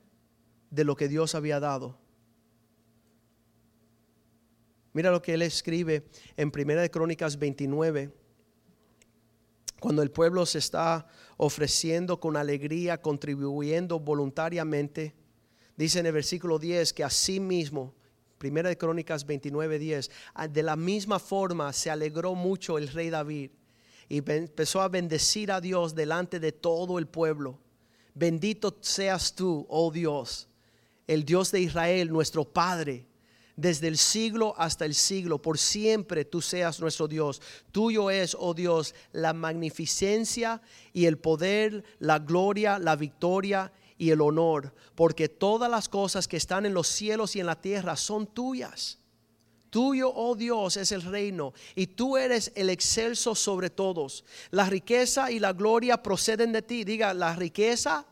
de 0.70 0.84
lo 0.84 0.96
que 0.96 1.08
Dios 1.08 1.36
había 1.36 1.60
dado. 1.60 2.03
Mira 4.94 5.10
lo 5.10 5.22
que 5.22 5.34
él 5.34 5.42
escribe 5.42 6.06
en 6.38 6.52
Primera 6.52 6.82
de 6.82 6.92
Crónicas 6.92 7.38
29. 7.40 8.12
Cuando 9.80 10.04
el 10.04 10.12
pueblo 10.12 10.46
se 10.46 10.60
está 10.60 11.08
ofreciendo 11.36 12.20
con 12.20 12.38
alegría, 12.38 13.02
contribuyendo 13.02 14.00
voluntariamente, 14.00 15.16
dice 15.76 16.00
en 16.00 16.06
el 16.06 16.14
versículo 16.14 16.60
10 16.60 16.94
que 16.94 17.04
así 17.04 17.40
mismo, 17.40 17.96
Primera 18.38 18.70
de 18.70 18.78
Crónicas 18.78 19.26
29, 19.26 19.80
10, 19.80 20.12
de 20.52 20.64
la 20.64 20.76
misma 20.76 21.18
forma 21.18 21.74
se 21.74 21.90
alegró 21.90 22.36
mucho 22.36 22.78
el 22.78 22.88
rey 22.90 23.10
David 23.10 23.52
y 24.10 24.18
empezó 24.18 24.82
a 24.82 24.90
bendecir 24.90 25.52
a 25.52 25.60
Dios 25.60 25.96
delante 25.96 26.40
de 26.40 26.52
todo 26.52 27.00
el 27.00 27.08
pueblo. 27.08 27.60
Bendito 28.14 28.78
seas 28.82 29.34
tú, 29.34 29.66
oh 29.70 29.92
Dios, 29.92 30.50
el 31.08 31.26
Dios 31.26 31.52
de 31.52 31.62
Israel, 31.62 32.12
nuestro 32.12 32.46
Padre, 32.46 33.08
desde 33.56 33.88
el 33.88 33.98
siglo 33.98 34.56
hasta 34.58 34.86
el 34.86 34.96
siglo, 34.96 35.42
por 35.42 35.58
siempre 35.58 36.26
tú 36.26 36.42
seas 36.42 36.80
nuestro 36.80 37.08
Dios. 37.08 37.42
Tuyo 37.72 38.10
es, 38.10 38.36
oh 38.40 38.54
Dios, 38.54 38.96
la 39.12 39.34
magnificencia 39.34 40.62
y 40.92 41.06
el 41.06 41.18
poder, 41.18 41.84
la 42.00 42.20
gloria, 42.20 42.80
la 42.80 42.96
victoria 42.96 43.72
y 43.98 44.10
el 44.10 44.22
honor, 44.22 44.74
porque 44.96 45.30
todas 45.30 45.70
las 45.70 45.88
cosas 45.88 46.28
que 46.28 46.38
están 46.38 46.66
en 46.66 46.74
los 46.74 46.88
cielos 46.88 47.36
y 47.36 47.40
en 47.40 47.46
la 47.46 47.62
tierra 47.62 47.96
son 47.96 48.28
tuyas. 48.28 49.00
Tuyo, 49.70 50.12
oh 50.14 50.36
Dios, 50.36 50.78
es 50.78 50.92
el 50.92 51.02
reino 51.02 51.54
y 51.74 51.88
tú 51.88 52.16
eres 52.16 52.52
el 52.56 52.70
excelso 52.70 53.34
sobre 53.34 53.72
todos. 53.72 54.24
La 54.52 54.68
riqueza 54.68 55.32
y 55.32 55.40
la 55.40 55.54
gloria 55.54 56.04
proceden 56.04 56.52
de 56.52 56.62
ti. 56.62 56.84
Diga, 56.84 57.14
la 57.16 57.36
riqueza 57.36 58.06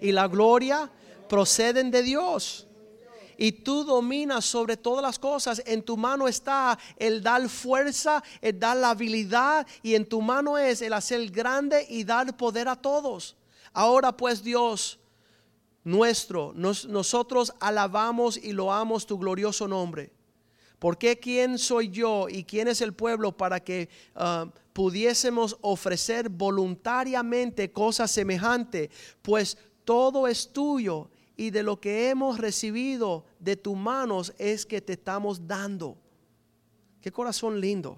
y 0.00 0.12
la 0.12 0.28
gloria 0.28 0.88
proceden 1.28 1.90
de 1.90 2.04
Dios. 2.04 2.68
Y 3.40 3.52
tú 3.52 3.84
dominas 3.84 4.44
sobre 4.44 4.76
todas 4.76 5.02
las 5.02 5.18
cosas. 5.18 5.62
En 5.64 5.82
tu 5.82 5.96
mano 5.96 6.28
está 6.28 6.78
el 6.96 7.22
dar 7.22 7.48
fuerza, 7.48 8.22
el 8.42 8.60
dar 8.60 8.76
la 8.76 8.90
habilidad 8.90 9.66
y 9.82 9.94
en 9.94 10.06
tu 10.06 10.20
mano 10.20 10.58
es 10.58 10.82
el 10.82 10.92
hacer 10.92 11.30
grande 11.30 11.86
y 11.88 12.04
dar 12.04 12.36
poder 12.36 12.68
a 12.68 12.76
todos. 12.76 13.36
Ahora 13.72 14.14
pues 14.14 14.42
Dios 14.42 14.98
nuestro, 15.84 16.52
nosotros 16.54 17.54
alabamos 17.60 18.36
y 18.36 18.52
loamos 18.52 19.06
tu 19.06 19.18
glorioso 19.18 19.66
nombre 19.66 20.12
¿Por 20.80 20.96
qué 20.96 21.18
quién 21.18 21.58
soy 21.58 21.90
yo 21.90 22.26
y 22.28 22.42
quién 22.42 22.66
es 22.66 22.80
el 22.80 22.94
pueblo 22.94 23.32
para 23.32 23.60
que 23.60 23.90
ah, 24.14 24.46
pudiésemos 24.72 25.58
ofrecer 25.60 26.30
voluntariamente 26.30 27.70
cosas 27.70 28.10
semejantes? 28.10 28.88
Pues 29.20 29.58
todo 29.84 30.26
es 30.26 30.50
tuyo 30.50 31.10
y 31.40 31.50
de 31.50 31.62
lo 31.62 31.80
que 31.80 32.10
hemos 32.10 32.36
recibido 32.36 33.24
de 33.38 33.56
tus 33.56 33.74
manos 33.74 34.34
es 34.36 34.66
que 34.66 34.82
te 34.82 34.92
estamos 34.92 35.48
dando. 35.48 35.96
Qué 37.00 37.10
corazón 37.10 37.62
lindo. 37.62 37.96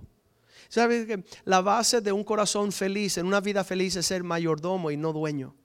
¿Sabes 0.69 1.09
que 1.09 1.25
la 1.45 1.61
base 1.61 2.01
de 2.01 2.13
un 2.13 2.23
corazón 2.23 2.71
feliz, 2.71 3.19
en 3.19 3.27
una 3.27 3.41
vida 3.41 3.65
feliz, 3.65 3.97
es 3.97 4.07
ser 4.07 4.23
mayordomo 4.23 4.93
y 4.93 4.97
no 4.97 5.13
dueño? 5.13 5.57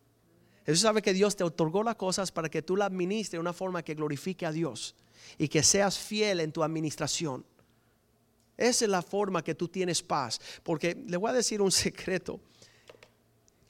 Eso 0.65 0.81
sabe 0.81 1.03
que 1.03 1.13
Dios 1.13 1.35
te 1.35 1.43
otorgó 1.43 1.83
las 1.83 1.97
cosas 1.97 2.31
para 2.31 2.49
que 2.49 2.63
tú 2.63 2.75
las 2.75 2.87
administres 2.87 3.33
de 3.33 3.39
una 3.39 3.53
forma 3.53 3.83
que 3.83 3.93
glorifique 3.93 4.47
a 4.47 4.51
Dios 4.51 4.95
y 5.37 5.47
que 5.47 5.61
seas 5.61 5.99
fiel 5.99 6.39
en 6.39 6.51
tu 6.51 6.63
administración. 6.63 7.45
Esa 8.57 8.85
es 8.85 8.89
la 8.89 9.03
forma 9.03 9.43
que 9.43 9.53
tú 9.53 9.67
tienes 9.67 10.01
paz. 10.01 10.41
Porque 10.63 10.97
le 11.05 11.15
voy 11.17 11.29
a 11.29 11.33
decir 11.33 11.61
un 11.61 11.71
secreto. 11.85 12.39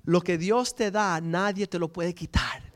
Lo 0.06 0.22
que 0.22 0.38
Dios 0.38 0.76
te 0.76 0.92
da, 0.92 1.20
nadie 1.20 1.68
te 1.68 1.78
lo 1.78 1.92
puede 1.92 2.16
quitar. 2.16 2.67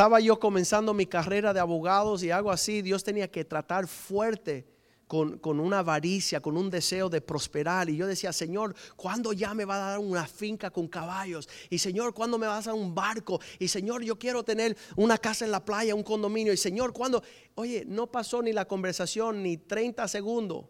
Estaba 0.00 0.18
yo 0.18 0.40
comenzando 0.40 0.94
mi 0.94 1.04
carrera 1.04 1.52
de 1.52 1.60
abogados 1.60 2.22
y 2.22 2.30
algo 2.30 2.50
así. 2.50 2.80
Dios 2.80 3.04
tenía 3.04 3.30
que 3.30 3.44
tratar 3.44 3.86
fuerte 3.86 4.66
con, 5.06 5.60
una 5.60 5.80
avaricia, 5.80 6.40
con 6.40 6.56
un 6.56 6.70
deseo 6.70 7.10
de 7.10 7.20
prosperar. 7.20 7.90
Y 7.90 7.98
yo 7.98 8.06
decía, 8.06 8.32
Señor, 8.32 8.74
¿cuándo 8.96 9.34
ya 9.34 9.52
me 9.52 9.66
va 9.66 9.74
a 9.74 9.90
dar 9.90 9.98
una 9.98 10.26
finca 10.26 10.70
con 10.70 10.88
caballos? 10.88 11.50
Y 11.68 11.76
Señor, 11.76 12.14
¿cuándo 12.14 12.38
me 12.38 12.46
vas 12.46 12.66
a 12.66 12.70
dar 12.70 12.80
un 12.80 12.94
barco? 12.94 13.42
Y 13.58 13.68
Señor, 13.68 14.02
yo 14.02 14.18
quiero 14.18 14.42
tener 14.42 14.74
una 14.96 15.18
casa 15.18 15.44
en 15.44 15.50
la 15.50 15.62
playa, 15.62 15.94
un 15.94 16.02
condominio. 16.02 16.54
Y 16.54 16.56
Señor, 16.56 16.94
¿cuándo? 16.94 17.22
Oye, 17.54 17.84
no 17.86 18.06
pasó 18.06 18.40
ni 18.40 18.54
la 18.54 18.64
conversación 18.64 19.42
ni 19.42 19.58
30 19.58 20.08
segundos. 20.08 20.64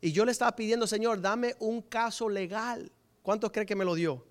Y 0.00 0.10
yo 0.10 0.24
le 0.24 0.32
estaba 0.32 0.56
pidiendo, 0.56 0.88
Señor, 0.88 1.20
dame 1.20 1.54
un 1.60 1.82
caso 1.82 2.28
legal. 2.28 2.90
¿Cuántos 3.22 3.52
cree 3.52 3.64
que 3.64 3.76
me 3.76 3.84
lo 3.84 3.94
dio? 3.94 4.24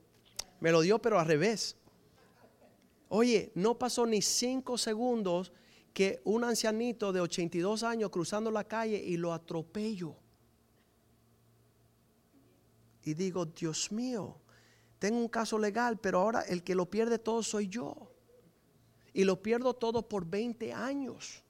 Me 0.59 0.71
lo 0.73 0.81
dio, 0.81 0.99
pero 0.99 1.21
al 1.21 1.25
revés. 1.25 1.77
Oye, 3.09 3.51
no 3.55 3.77
pasó 3.77 4.05
ni 4.05 4.21
cinco 4.21 4.77
segundos 4.77 5.51
que 5.93 6.21
un 6.23 6.43
ancianito 6.43 7.11
de 7.11 7.19
82 7.19 7.83
años 7.83 8.11
cruzando 8.11 8.51
la 8.51 8.63
calle 8.63 8.97
y 9.03 9.17
lo 9.17 9.33
atropello. 9.33 10.15
Y 13.03 13.15
digo, 13.15 13.45
Dios 13.45 13.91
mío, 13.91 14.37
tengo 14.99 15.17
un 15.17 15.27
caso 15.27 15.57
legal, 15.57 15.97
pero 15.99 16.19
ahora 16.19 16.41
el 16.41 16.63
que 16.63 16.75
lo 16.75 16.89
pierde 16.89 17.17
todo 17.17 17.41
soy 17.41 17.67
yo. 17.67 17.95
Y 19.11 19.23
lo 19.23 19.41
pierdo 19.41 19.73
todo 19.73 20.07
por 20.07 20.25
20 20.25 20.71
años. 20.71 21.43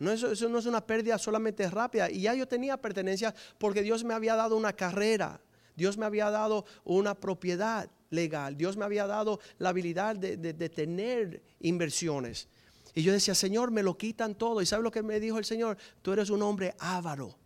No, 0.00 0.10
eso, 0.10 0.32
eso 0.32 0.48
no 0.48 0.58
es 0.58 0.66
una 0.66 0.84
pérdida 0.84 1.16
solamente 1.18 1.70
rápida. 1.70 2.10
Y 2.10 2.22
ya 2.22 2.34
yo 2.34 2.48
tenía 2.48 2.76
pertenencia 2.76 3.32
porque 3.58 3.82
Dios 3.82 4.02
me 4.02 4.14
había 4.14 4.34
dado 4.34 4.56
una 4.56 4.72
carrera. 4.72 5.40
Dios 5.76 5.96
me 5.96 6.06
había 6.06 6.30
dado 6.30 6.64
una 6.84 7.14
propiedad 7.14 7.88
legal. 8.14 8.56
Dios 8.56 8.76
me 8.76 8.84
había 8.84 9.06
dado 9.06 9.40
la 9.58 9.70
habilidad 9.70 10.16
de, 10.16 10.68
tener 10.68 11.42
inversiones. 11.60 12.48
Y 12.94 13.02
yo 13.02 13.12
decía, 13.12 13.34
Señor, 13.34 13.70
me 13.70 13.82
lo 13.82 13.98
quitan 13.98 14.34
todo. 14.34 14.62
¿Y 14.62 14.66
sabe 14.66 14.82
lo 14.82 14.90
que 14.90 15.02
me 15.02 15.20
dijo 15.20 15.38
el 15.38 15.44
Señor? 15.44 15.76
Tú 16.02 16.12
eres 16.12 16.30
un 16.30 16.42
hombre 16.42 16.74
ávaro. 16.78 17.36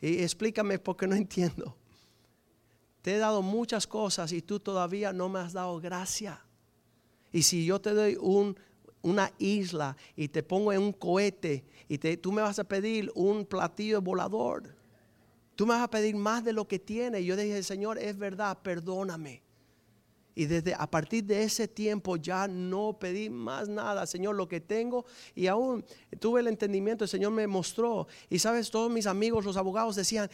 Y 0.00 0.22
explícame 0.22 0.78
porque 0.78 1.06
no 1.06 1.14
entiendo. 1.16 1.76
Te 3.02 3.14
he 3.14 3.18
dado 3.18 3.42
muchas 3.42 3.86
cosas 3.86 4.32
y 4.32 4.42
tú 4.42 4.60
todavía 4.60 5.12
no 5.12 5.28
me 5.28 5.40
has 5.40 5.52
dado 5.52 5.80
gracia. 5.80 6.44
Y 7.32 7.42
si 7.42 7.64
yo 7.64 7.80
te 7.80 7.90
doy 7.90 8.16
un, 8.20 8.56
una 9.02 9.32
isla 9.38 9.96
y 10.16 10.28
te 10.28 10.42
pongo 10.42 10.72
en 10.72 10.82
un 10.82 10.92
cohete 10.92 11.64
y 11.88 11.98
te, 11.98 12.16
tú 12.16 12.30
me 12.30 12.42
vas 12.42 12.58
a 12.58 12.64
pedir 12.64 13.10
un 13.14 13.44
platillo 13.44 14.00
volador, 14.00 14.76
tú 15.56 15.66
me 15.66 15.74
vas 15.74 15.82
a 15.82 15.90
pedir 15.90 16.14
más 16.16 16.44
de 16.44 16.52
lo 16.52 16.66
que 16.66 16.78
tiene. 16.78 17.20
Y 17.20 17.26
yo 17.26 17.36
dije, 17.36 17.62
Señor, 17.62 17.98
es 17.98 18.16
verdad, 18.16 18.58
perdóname. 18.62 19.42
Y 20.34 20.46
desde 20.46 20.74
a 20.74 20.90
partir 20.90 21.24
de 21.24 21.42
ese 21.42 21.68
tiempo 21.68 22.16
ya 22.16 22.48
no 22.48 22.96
pedí 22.98 23.28
más 23.28 23.68
nada, 23.68 24.06
Señor, 24.06 24.34
lo 24.34 24.48
que 24.48 24.60
tengo. 24.60 25.04
Y 25.34 25.46
aún 25.46 25.84
tuve 26.20 26.40
el 26.40 26.48
entendimiento, 26.48 27.04
el 27.04 27.10
Señor 27.10 27.32
me 27.32 27.46
mostró. 27.46 28.06
Y 28.30 28.38
sabes, 28.38 28.70
todos 28.70 28.90
mis 28.90 29.06
amigos, 29.06 29.44
los 29.44 29.58
abogados 29.58 29.94
decían, 29.94 30.30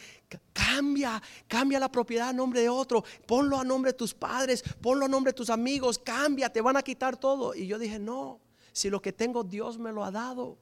cambia, 0.52 1.20
cambia 1.48 1.80
la 1.80 1.90
propiedad 1.90 2.28
a 2.28 2.32
nombre 2.32 2.60
de 2.60 2.68
otro, 2.68 3.04
ponlo 3.26 3.58
a 3.58 3.64
nombre 3.64 3.90
de 3.90 3.98
tus 3.98 4.14
padres, 4.14 4.62
ponlo 4.80 5.04
a 5.04 5.08
nombre 5.08 5.32
de 5.32 5.36
tus 5.36 5.50
amigos, 5.50 5.98
cambia, 5.98 6.48
te 6.48 6.60
van 6.60 6.76
a 6.76 6.82
quitar 6.82 7.16
todo. 7.16 7.54
Y 7.54 7.66
yo 7.66 7.76
dije, 7.76 7.98
no, 7.98 8.40
si 8.72 8.90
lo 8.90 9.02
que 9.02 9.12
tengo 9.12 9.42
Dios 9.42 9.78
me 9.78 9.90
lo 9.90 10.04
ha 10.04 10.12
dado. 10.12 10.58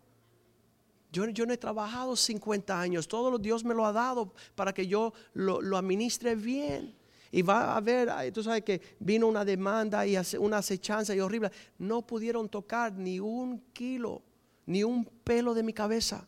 Yo, 1.12 1.26
yo 1.26 1.44
no 1.44 1.52
he 1.52 1.58
trabajado 1.58 2.16
50 2.16 2.80
años, 2.80 3.06
todo 3.06 3.30
lo 3.30 3.38
Dios 3.38 3.64
me 3.64 3.74
lo 3.74 3.84
ha 3.84 3.92
dado 3.92 4.32
para 4.54 4.72
que 4.72 4.86
yo 4.86 5.12
lo, 5.34 5.60
lo 5.60 5.76
administre 5.76 6.34
bien. 6.34 6.96
Y 7.30 7.42
va 7.42 7.72
a 7.72 7.76
haber, 7.76 8.32
tú 8.32 8.42
sabes 8.42 8.62
que 8.62 8.80
vino 8.98 9.26
una 9.26 9.44
demanda 9.44 10.06
y 10.06 10.16
una 10.38 10.58
acechanza 10.58 11.14
y 11.14 11.20
horrible. 11.20 11.50
No 11.78 12.06
pudieron 12.06 12.48
tocar 12.48 12.92
ni 12.92 13.20
un 13.20 13.60
kilo, 13.72 14.22
ni 14.66 14.84
un 14.84 15.04
pelo 15.04 15.54
de 15.54 15.62
mi 15.62 15.72
cabeza. 15.72 16.26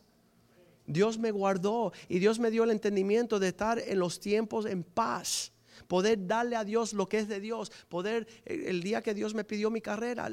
Dios 0.85 1.19
me 1.19 1.31
guardó 1.31 1.93
y 2.07 2.19
Dios 2.19 2.39
me 2.39 2.49
dio 2.49 2.63
el 2.63 2.71
entendimiento 2.71 3.39
de 3.39 3.49
estar 3.49 3.79
en 3.79 3.99
los 3.99 4.19
tiempos 4.19 4.65
en 4.65 4.83
paz. 4.83 5.53
Poder 5.87 6.27
darle 6.27 6.55
a 6.55 6.63
Dios 6.63 6.93
lo 6.93 7.07
que 7.07 7.19
es 7.19 7.27
de 7.27 7.39
Dios. 7.39 7.71
Poder, 7.87 8.27
el 8.45 8.81
día 8.81 9.01
que 9.01 9.13
Dios 9.13 9.33
me 9.33 9.43
pidió 9.43 9.69
mi 9.69 9.81
carrera, 9.81 10.29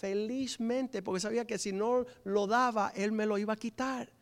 felizmente, 0.00 1.02
porque 1.02 1.20
sabía 1.20 1.46
que 1.46 1.58
si 1.58 1.72
no 1.72 2.06
lo 2.24 2.46
daba, 2.46 2.92
Él 2.96 3.12
me 3.12 3.26
lo 3.26 3.38
iba 3.38 3.52
a 3.52 3.56
quitar. 3.56 4.12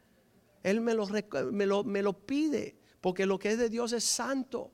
Él 0.62 0.80
me 0.80 0.92
lo, 0.92 1.06
me 1.06 1.66
lo, 1.66 1.84
me 1.84 2.02
lo 2.02 2.12
pide, 2.12 2.76
porque 3.00 3.24
lo 3.24 3.38
que 3.38 3.52
es 3.52 3.58
de 3.58 3.70
Dios 3.70 3.92
es 3.92 4.04
santo. 4.04 4.72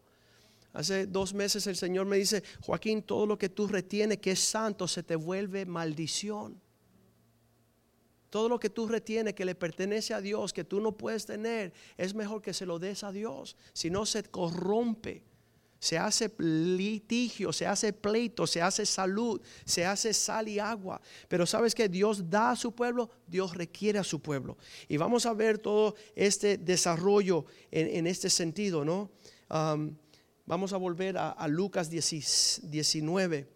Hace 0.76 1.06
dos 1.06 1.33
meses 1.33 1.66
el 1.66 1.75
Señor 1.75 2.04
me 2.04 2.18
dice, 2.18 2.42
Joaquín, 2.61 3.02
todo 3.02 3.25
lo 3.25 3.38
que 3.38 3.49
tú 3.49 3.66
retienes 3.66 4.18
que 4.18 4.33
es 4.33 4.40
santo 4.40 4.87
se 4.87 5.02
te 5.02 5.16
vuelve 5.16 5.64
maldición. 5.64 6.61
Todo 8.28 8.50
lo 8.50 8.61
que 8.61 8.68
tú 8.68 8.87
retienes 8.87 9.33
que 9.33 9.47
le 9.47 9.54
pertenece 9.54 10.12
a 10.12 10.21
Dios, 10.21 10.52
que 10.52 10.64
tú 10.64 10.78
no 10.83 10.92
puedes 10.92 11.25
tener, 11.25 11.73
es 11.97 12.14
mejor 12.14 12.42
que 12.42 12.52
se 12.52 12.66
lo 12.66 12.78
des 12.78 13.04
a 13.04 13.11
Dios. 13.11 13.56
Si 13.73 13.88
no 13.88 14.04
se 14.04 14.23
corrompe, 14.25 15.25
se 15.78 15.97
hace 15.97 16.30
litigio, 16.37 17.54
se 17.54 17.66
hace 17.66 17.95
pleito, 17.95 18.47
se 18.47 18.61
hace 18.61 18.85
salud, 18.85 19.40
se 19.64 19.87
hace 19.87 20.12
sal 20.12 20.47
y 20.47 20.59
agua. 20.59 21.00
Pero 21.26 21.47
sabes 21.47 21.75
que 21.75 21.88
Dios 21.88 22.28
da 22.28 22.50
a 22.50 22.56
su 22.56 22.73
pueblo, 22.73 23.09
Dios 23.26 23.54
requiere 23.54 23.99
a 23.99 24.04
su 24.04 24.21
pueblo. 24.21 24.59
Y 24.88 24.99
vamos 24.99 25.25
a 25.25 25.33
ver 25.33 25.56
todo 25.56 25.95
este 26.14 26.59
desarrollo 26.59 27.47
en, 27.71 28.06
este 28.06 28.28
sentido, 28.28 28.85
¿no? 28.85 29.11
Vamos 30.47 30.73
a 30.73 30.76
volver 30.76 31.19
a, 31.19 31.49
Lucas 31.49 31.91
19. 31.91 33.49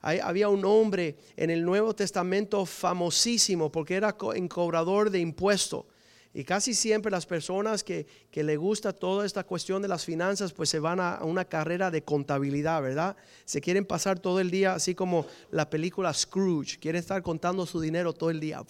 había 0.00 0.48
un 0.48 0.64
hombre 0.64 1.18
en 1.36 1.50
el 1.50 1.62
Nuevo 1.62 1.94
Testamento 1.94 2.64
famosísimo 2.64 3.70
porque 3.70 3.96
era 3.96 4.16
encobrador 4.34 5.10
de 5.10 5.18
impuestos. 5.18 5.84
Y 6.38 6.44
casi 6.44 6.72
siempre 6.72 7.10
las 7.10 7.26
personas 7.26 7.82
que, 7.82 8.06
que 8.30 8.44
le 8.44 8.56
gusta 8.56 8.92
toda 8.92 9.26
esta 9.26 9.42
cuestión 9.42 9.82
de 9.82 9.88
las 9.88 10.04
finanzas, 10.04 10.52
pues 10.52 10.68
se 10.68 10.78
van 10.78 11.00
a, 11.00 11.18
una 11.24 11.44
carrera 11.44 11.90
de 11.90 12.04
contabilidad, 12.04 12.80
¿verdad? 12.80 13.16
Se 13.44 13.60
quieren 13.60 13.84
pasar 13.84 14.20
todo 14.20 14.38
el 14.38 14.48
día, 14.48 14.74
así 14.74 14.94
como 14.94 15.26
la 15.50 15.68
película 15.68 16.14
Scrooge, 16.14 16.78
quieren 16.78 17.00
estar 17.00 17.22
contando 17.22 17.66
su 17.66 17.80
dinero 17.80 18.12
todo 18.12 18.30
el 18.30 18.38
día, 18.38 18.62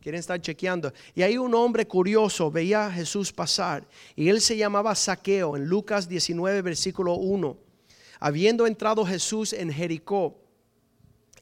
quieren 0.00 0.18
estar 0.18 0.40
chequeando. 0.40 0.94
Y 1.14 1.20
hay 1.20 1.36
un 1.36 1.54
hombre 1.54 1.86
curioso, 1.86 2.50
veía 2.50 2.86
a 2.86 2.90
Jesús 2.90 3.34
pasar, 3.34 3.86
y 4.16 4.30
él 4.30 4.40
se 4.40 4.56
llamaba 4.56 4.94
Saqueo, 4.94 5.58
en 5.58 5.66
Lucas 5.66 6.08
19, 6.08 6.62
versículo 6.62 7.16
1. 7.16 7.54
Habiendo 8.18 8.66
entrado 8.66 9.04
Jesús 9.04 9.52
en 9.52 9.70
Jericó, 9.70 10.40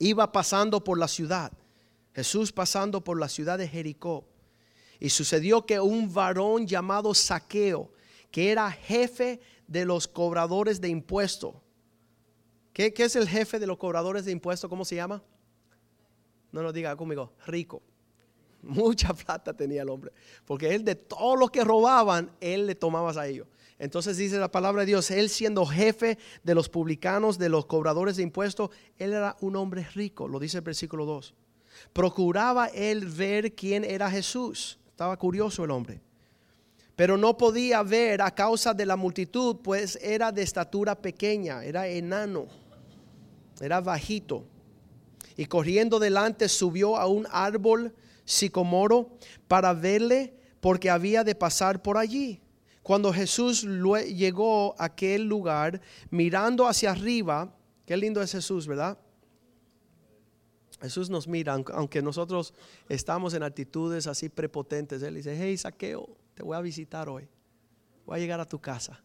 iba 0.01 0.33
pasando 0.33 0.83
por 0.83 0.99
la 0.99 1.07
ciudad. 1.07 1.53
Jesús 2.17 2.51
pasando 2.51 3.05
por 3.05 3.21
la 3.21 3.29
ciudad 3.29 3.59
de 3.59 3.69
Jericó. 3.69 4.25
Y 5.01 5.11
sucedió 5.11 5.65
que 5.65 5.79
un 5.81 6.13
varón 6.13 6.67
llamado 6.67 7.15
Saqueo, 7.15 7.93
que 8.31 8.51
era 8.51 8.71
jefe 8.71 9.41
de 9.67 9.85
los 9.85 10.09
cobradores 10.09 10.81
de 10.81 10.89
impuestos. 10.89 11.55
¿Qué, 12.73 12.93
es 12.97 13.17
el 13.17 13.29
jefe 13.29 13.59
de 13.59 13.67
los 13.67 13.77
cobradores 13.77 14.25
de 14.25 14.33
impuestos? 14.33 14.69
¿Cómo 14.69 14.85
se 14.85 14.97
llama? 14.97 15.23
No 16.53 16.63
lo 16.63 16.73
diga 16.73 16.97
conmigo, 16.97 17.33
rico. 17.47 17.83
Mucha 18.63 19.15
plata 19.15 19.53
tenía 19.55 19.83
el 19.83 19.89
hombre. 19.89 20.13
Porque 20.45 20.75
él 20.75 20.85
de 20.85 20.95
todos 20.95 21.39
los 21.39 21.51
que 21.51 21.65
robaban, 21.65 22.31
él 22.41 22.67
le 22.67 22.75
tomaba 22.75 23.11
a 23.21 23.27
ellos. 23.27 23.47
Entonces 23.79 24.17
dice 24.17 24.39
la 24.39 24.51
palabra 24.51 24.81
de 24.83 24.87
Dios, 24.87 25.11
él 25.13 25.29
siendo 25.29 25.65
jefe 25.65 26.19
de 26.43 26.55
los 26.55 26.69
publicanos, 26.69 27.39
de 27.39 27.49
los 27.49 27.67
cobradores 27.67 28.17
de 28.17 28.25
impuestos, 28.25 28.71
él 28.97 29.13
era 29.13 29.37
un 29.41 29.55
hombre 29.55 29.87
rico, 29.95 30.27
lo 30.27 30.41
dice 30.41 30.59
el 30.59 30.65
versículo 30.65 31.05
2. 31.05 31.35
Procuraba 31.93 32.67
él 32.69 33.07
ver 33.07 33.55
quién 33.55 33.85
era 33.85 34.11
Jesús 34.11 34.79
estaba 34.99 35.17
curioso 35.17 35.63
el 35.63 35.71
hombre. 35.71 36.01
Pero 36.97 37.17
no 37.17 37.39
podía 37.39 37.85
ver 37.85 38.21
a 38.21 38.35
causa 38.35 38.75
de 38.75 38.85
la 38.85 38.97
multitud, 38.97 39.59
pues 39.63 39.97
era 40.03 40.33
de 40.33 40.43
estatura 40.43 40.97
pequeña, 40.97 41.63
era 41.63 41.87
enano, 41.87 42.49
era 43.61 43.81
bajito. 43.81 44.45
Y 45.37 45.47
corriendo 45.47 46.01
delante 46.01 46.49
subió 46.49 46.97
a 46.97 47.07
un 47.07 47.29
árbol 47.31 47.95
sicomoro 48.25 49.11
para 49.47 49.73
verle 49.73 50.35
porque 50.59 50.91
había 50.91 51.23
de 51.23 51.37
pasar 51.37 51.81
por 51.81 51.97
allí. 51.97 52.41
Cuando 52.83 53.13
Jesús 53.13 53.63
llegó 53.63 54.75
a 54.81 54.87
aquel 54.87 55.29
lugar, 55.29 55.81
mirando 56.11 56.67
hacia 56.67 56.91
arriba, 56.91 57.55
qué 57.87 57.97
lindo 57.97 58.21
es 58.21 58.33
Jesús, 58.33 58.67
¿verdad? 58.67 58.99
Jesús 60.81 61.11
nos 61.11 61.27
mira, 61.27 61.55
aunque 61.75 62.03
nosotros 62.03 62.55
estamos 62.89 63.35
en 63.35 63.43
actitudes 63.43 64.07
así 64.07 64.29
prepotentes. 64.29 65.03
Él 65.03 65.17
dice, 65.17 65.37
hey, 65.37 65.57
saqueo, 65.57 66.09
te 66.35 66.43
voy 66.43 66.57
a 66.57 66.61
visitar 66.61 67.09
hoy. 67.09 67.29
Voy 68.07 68.17
a 68.17 68.21
llegar 68.21 68.41
a 68.41 68.47
tu 68.47 68.61
casa. 68.61 69.03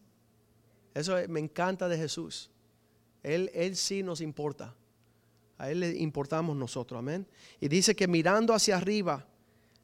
Eso 0.94 1.16
me 1.28 1.40
encanta 1.40 1.88
de 1.88 1.98
Jesús. 1.98 2.50
Él, 3.22 3.50
él 3.54 3.74
sí 3.74 4.02
nos 4.02 4.20
importa. 4.20 4.74
A 5.58 5.70
Él 5.70 5.80
le 5.80 5.96
importamos 5.96 6.56
nosotros, 6.56 6.98
amén. 6.98 7.26
Y 7.60 7.68
dice 7.68 7.94
que 7.94 8.08
mirando 8.08 8.54
hacia 8.54 8.76
arriba, 8.76 9.26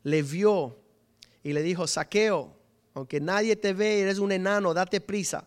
le 0.02 0.22
vio 0.22 0.76
y 1.42 1.52
le 1.52 1.62
dijo, 1.62 1.86
saqueo, 1.86 2.56
aunque 2.94 3.20
nadie 3.20 3.56
te 3.56 3.72
ve, 3.72 4.00
eres 4.00 4.18
un 4.18 4.32
enano, 4.32 4.74
date 4.74 5.00
prisa. 5.00 5.46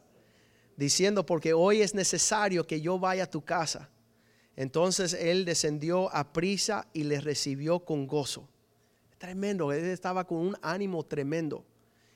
Diciendo, 0.76 1.26
porque 1.26 1.54
hoy 1.54 1.82
es 1.82 1.94
necesario 1.94 2.66
que 2.66 2.82
yo 2.82 2.98
vaya 2.98 3.24
a 3.24 3.30
tu 3.30 3.44
casa. 3.44 3.90
Entonces 4.56 5.14
él 5.14 5.46
descendió 5.46 6.14
a 6.14 6.32
prisa 6.32 6.88
y 6.94 7.04
le 7.04 7.20
recibió 7.20 7.80
con 7.80 8.06
gozo. 8.06 8.48
Tremendo, 9.18 9.72
él 9.72 9.86
estaba 9.86 10.26
con 10.26 10.38
un 10.40 10.58
ánimo 10.62 11.04
tremendo. 11.04 11.66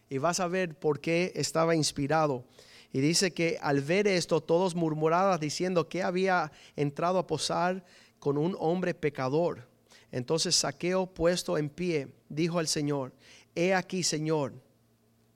Y 0.09 0.19
vas 0.19 0.39
a 0.39 0.47
ver 0.47 0.77
por 0.77 0.99
qué 0.99 1.31
estaba 1.35 1.75
inspirado. 1.75 2.45
Y 2.93 2.99
dice 2.99 3.31
que 3.31 3.57
al 3.61 3.81
ver 3.81 4.07
esto, 4.07 4.41
todos 4.41 4.75
murmuraban 4.75 5.39
diciendo 5.39 5.89
que 5.89 6.03
había 6.03 6.51
entrado 6.75 7.19
a 7.19 7.27
posar 7.27 7.83
con 8.19 8.37
un 8.37 8.55
hombre 8.59 8.93
pecador. 8.93 9.67
Entonces 10.11 10.55
Saqueo, 10.55 11.07
puesto 11.07 11.57
en 11.57 11.69
pie, 11.69 12.07
dijo 12.29 12.59
al 12.59 12.67
Señor: 12.67 13.13
He 13.55 13.73
aquí, 13.73 14.03
Señor, 14.03 14.53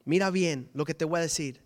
mira 0.05 0.29
bien 0.29 0.69
lo 0.73 0.85
que 0.85 0.93
te 0.93 1.03
voy 1.03 1.19
a 1.19 1.23
decir. 1.23 1.61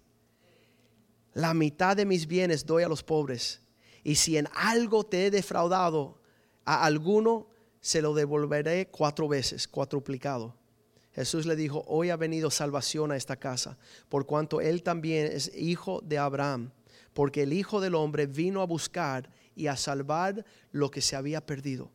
La 1.33 1.53
mitad 1.53 1.97
de 1.97 2.05
mis 2.05 2.25
bienes 2.25 2.65
doy 2.65 2.83
a 2.83 2.87
los 2.87 3.03
pobres 3.03 3.64
y 4.05 4.15
si 4.15 4.37
en 4.37 4.47
algo 4.53 5.03
te 5.03 5.25
he 5.25 5.31
defraudado 5.31 6.21
a 6.63 6.85
alguno, 6.85 7.47
se 7.81 8.03
lo 8.03 8.13
devolveré 8.13 8.87
cuatro 8.87 9.27
veces, 9.27 9.67
cuatruplicado. 9.67 10.55
Jesús 11.11 11.47
le 11.47 11.55
dijo, 11.55 11.83
hoy 11.87 12.11
ha 12.11 12.15
venido 12.15 12.51
salvación 12.51 13.11
a 13.11 13.15
esta 13.15 13.35
casa, 13.35 13.79
por 14.07 14.27
cuanto 14.27 14.61
él 14.61 14.83
también 14.83 15.25
es 15.25 15.51
hijo 15.55 16.01
de 16.01 16.19
Abraham, 16.19 16.71
porque 17.13 17.43
el 17.43 17.53
Hijo 17.53 17.81
del 17.81 17.95
Hombre 17.95 18.27
vino 18.27 18.61
a 18.61 18.67
buscar 18.67 19.31
y 19.55 19.67
a 19.67 19.75
salvar 19.75 20.45
lo 20.71 20.91
que 20.91 21.01
se 21.01 21.15
había 21.15 21.43
perdido. 21.43 21.89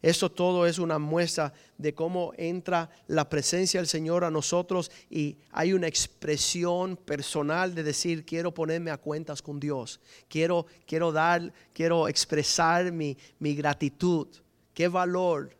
Esto 0.00 0.30
todo 0.30 0.66
es 0.66 0.78
una 0.78 0.98
muestra 0.98 1.52
de 1.76 1.92
cómo 1.92 2.32
entra 2.36 2.88
la 3.08 3.28
presencia 3.28 3.80
del 3.80 3.88
Señor 3.88 4.22
a 4.22 4.30
nosotros 4.30 4.92
y 5.10 5.36
hay 5.50 5.72
una 5.72 5.88
expresión 5.88 6.96
personal 6.96 7.74
de 7.74 7.82
decir, 7.82 8.24
quiero 8.24 8.54
ponerme 8.54 8.92
a 8.92 8.98
cuentas 8.98 9.42
con 9.42 9.58
Dios, 9.58 10.00
quiero, 10.28 10.66
quiero 10.86 11.10
dar, 11.10 11.52
quiero 11.72 12.06
expresar 12.06 12.92
mi, 12.92 13.16
mi 13.40 13.56
gratitud. 13.56 14.28
¿Qué 14.72 14.86
valor 14.86 15.50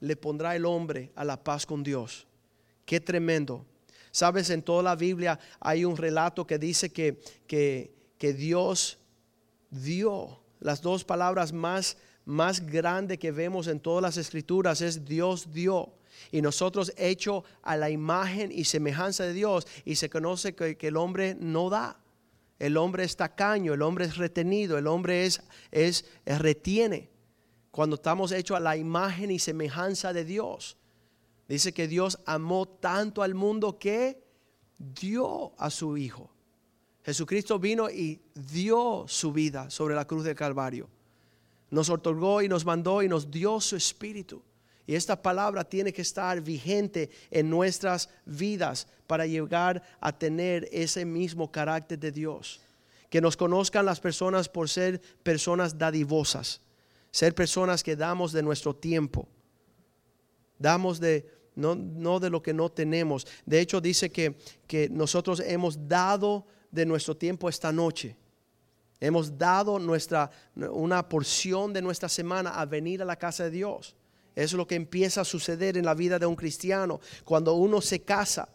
le 0.00 0.16
pondrá 0.16 0.54
el 0.54 0.66
hombre 0.66 1.10
a 1.14 1.24
la 1.24 1.42
paz 1.42 1.64
con 1.64 1.82
Dios? 1.82 2.26
Qué 2.84 3.00
tremendo. 3.00 3.64
Sabes, 4.10 4.50
en 4.50 4.62
toda 4.62 4.82
la 4.82 4.96
Biblia 4.96 5.38
hay 5.60 5.86
un 5.86 5.96
relato 5.96 6.46
que 6.46 6.58
dice 6.58 6.90
que, 6.90 7.18
que, 7.46 7.90
que 8.18 8.34
Dios 8.34 8.98
dio 9.70 10.40
las 10.60 10.82
dos 10.82 11.04
palabras 11.04 11.52
más 11.52 11.96
más 12.28 12.66
grande 12.66 13.18
que 13.18 13.32
vemos 13.32 13.68
en 13.68 13.80
todas 13.80 14.02
las 14.02 14.18
escrituras 14.18 14.82
es 14.82 15.06
Dios 15.06 15.50
dio. 15.50 15.94
Y 16.30 16.42
nosotros 16.42 16.92
hecho 16.98 17.42
a 17.62 17.74
la 17.74 17.88
imagen 17.88 18.52
y 18.52 18.64
semejanza 18.64 19.24
de 19.24 19.32
Dios. 19.32 19.66
Y 19.86 19.94
se 19.94 20.10
conoce 20.10 20.54
que, 20.54 20.76
el 20.78 20.96
hombre 20.98 21.36
no 21.40 21.70
da. 21.70 21.98
El 22.58 22.76
hombre 22.76 23.04
es 23.04 23.16
tacaño, 23.16 23.72
el 23.72 23.80
hombre 23.80 24.04
es 24.04 24.18
retenido, 24.18 24.76
el 24.76 24.88
hombre 24.88 25.24
es, 25.24 25.40
es, 25.70 26.04
retiene. 26.26 27.08
Cuando 27.70 27.96
estamos 27.96 28.30
hechos 28.32 28.58
a 28.58 28.60
la 28.60 28.76
imagen 28.76 29.30
y 29.30 29.38
semejanza 29.38 30.12
de 30.12 30.24
Dios. 30.24 30.76
Dice 31.48 31.72
que 31.72 31.88
Dios 31.88 32.18
amó 32.26 32.68
tanto 32.68 33.22
al 33.22 33.34
mundo 33.34 33.78
que 33.78 34.22
dio 34.76 35.58
a 35.58 35.70
su 35.70 35.96
Hijo. 35.96 36.30
Jesucristo 37.04 37.58
vino 37.58 37.88
y 37.88 38.20
dio 38.34 39.06
su 39.08 39.32
vida 39.32 39.70
sobre 39.70 39.94
la 39.94 40.06
cruz 40.06 40.24
del 40.24 40.34
Calvario 40.34 40.90
nos 41.70 41.90
otorgó 41.90 42.42
y 42.42 42.48
nos 42.48 42.64
mandó 42.64 43.02
y 43.02 43.08
nos 43.08 43.30
dio 43.30 43.60
su 43.60 43.76
espíritu. 43.76 44.42
Y 44.86 44.94
esta 44.94 45.20
palabra 45.20 45.64
tiene 45.64 45.92
que 45.92 46.00
estar 46.00 46.40
vigente 46.40 47.10
en 47.30 47.50
nuestras 47.50 48.08
vidas 48.24 48.86
para 49.06 49.26
llegar 49.26 49.82
a 50.00 50.18
tener 50.18 50.66
ese 50.72 51.04
mismo 51.04 51.52
carácter 51.52 51.98
de 51.98 52.10
Dios. 52.10 52.60
Que 53.10 53.20
nos 53.20 53.36
conozcan 53.36 53.84
las 53.84 54.00
personas 54.00 54.48
por 54.48 54.68
ser 54.70 55.00
personas 55.22 55.76
dadivosas, 55.76 56.62
ser 57.10 57.34
personas 57.34 57.82
que 57.82 57.96
damos 57.96 58.32
de 58.32 58.42
nuestro 58.42 58.74
tiempo, 58.74 59.28
damos 60.58 61.00
de, 61.00 61.26
no, 61.54 62.18
de 62.18 62.30
lo 62.30 62.42
que 62.42 62.54
no 62.54 62.70
tenemos. 62.70 63.26
De 63.44 63.60
hecho, 63.60 63.82
dice 63.82 64.10
que, 64.10 64.36
que 64.66 64.88
nosotros 64.88 65.40
hemos 65.40 65.86
dado 65.86 66.46
de 66.70 66.86
nuestro 66.86 67.14
tiempo 67.14 67.48
esta 67.48 67.72
noche. 67.72 68.16
Hemos 69.00 69.38
dado 69.38 69.78
nuestra, 69.78 70.30
una 70.56 71.08
porción 71.08 71.72
de 71.72 71.82
nuestra 71.82 72.08
semana 72.08 72.50
a 72.50 72.66
venir 72.66 73.00
a 73.02 73.04
la 73.04 73.16
casa 73.16 73.44
de 73.44 73.50
Dios. 73.50 73.94
Eso 74.34 74.54
es 74.54 74.58
lo 74.58 74.66
que 74.66 74.74
empieza 74.74 75.20
a 75.20 75.24
suceder 75.24 75.76
en 75.76 75.84
la 75.84 75.94
vida 75.94 76.18
de 76.18 76.26
un 76.26 76.36
cristiano. 76.36 77.00
Cuando 77.24 77.54
uno 77.54 77.80
se 77.80 78.00
casa, 78.00 78.48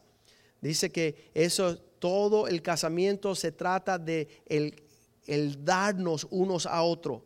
dice 0.62 0.92
que 0.92 1.32
eso, 1.34 1.78
todo 2.00 2.48
el 2.48 2.62
casamiento 2.62 3.36
se 3.36 3.52
trata 3.52 3.98
de 3.98 4.28
el, 4.46 4.82
el 5.26 5.64
darnos 5.64 6.28
unos 6.30 6.66
a 6.66 6.84
otros. 6.84 7.22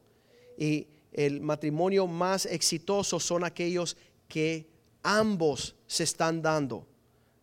Y 0.58 0.88
el 1.12 1.42
matrimonio 1.42 2.06
más 2.06 2.46
exitoso 2.46 3.20
son 3.20 3.44
aquellos 3.44 3.98
que 4.28 4.68
ambos 5.02 5.76
se 5.88 6.04
están 6.04 6.42
dando 6.42 6.86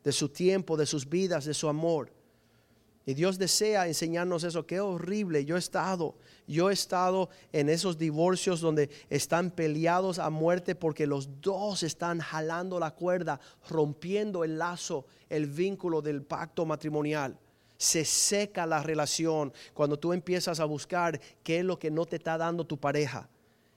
de 0.04 0.12
su 0.12 0.28
tiempo, 0.28 0.76
de 0.76 0.86
sus 0.86 1.08
vidas, 1.08 1.46
de 1.46 1.54
su 1.54 1.68
amor. 1.68 2.12
Y 3.06 3.12
Dios 3.14 3.38
desea 3.38 3.86
enseñarnos 3.86 4.44
eso. 4.44 4.66
Qué 4.66 4.80
horrible. 4.80 5.44
Yo 5.44 5.56
he 5.56 5.58
estado, 5.58 6.14
yo 6.46 6.70
he 6.70 6.72
estado 6.72 7.28
en 7.52 7.68
esos 7.68 7.98
divorcios 7.98 8.60
donde 8.60 8.88
están 9.10 9.50
peleados 9.50 10.18
a 10.18 10.30
muerte 10.30 10.74
porque 10.74 11.06
los 11.06 11.40
dos 11.42 11.82
están 11.82 12.20
jalando 12.20 12.80
la 12.80 12.92
cuerda, 12.92 13.40
rompiendo 13.68 14.42
el 14.42 14.58
lazo, 14.58 15.04
el 15.28 15.46
vínculo 15.46 16.00
del 16.00 16.22
pacto 16.22 16.64
matrimonial. 16.64 17.38
Se 17.76 18.06
seca 18.06 18.64
la 18.64 18.82
relación 18.82 19.52
cuando 19.74 19.98
tú 19.98 20.14
empiezas 20.14 20.58
a 20.58 20.64
buscar 20.64 21.20
qué 21.42 21.58
es 21.58 21.64
lo 21.64 21.78
que 21.78 21.90
no 21.90 22.06
te 22.06 22.16
está 22.16 22.38
dando 22.38 22.64
tu 22.64 22.78
pareja, 22.78 23.28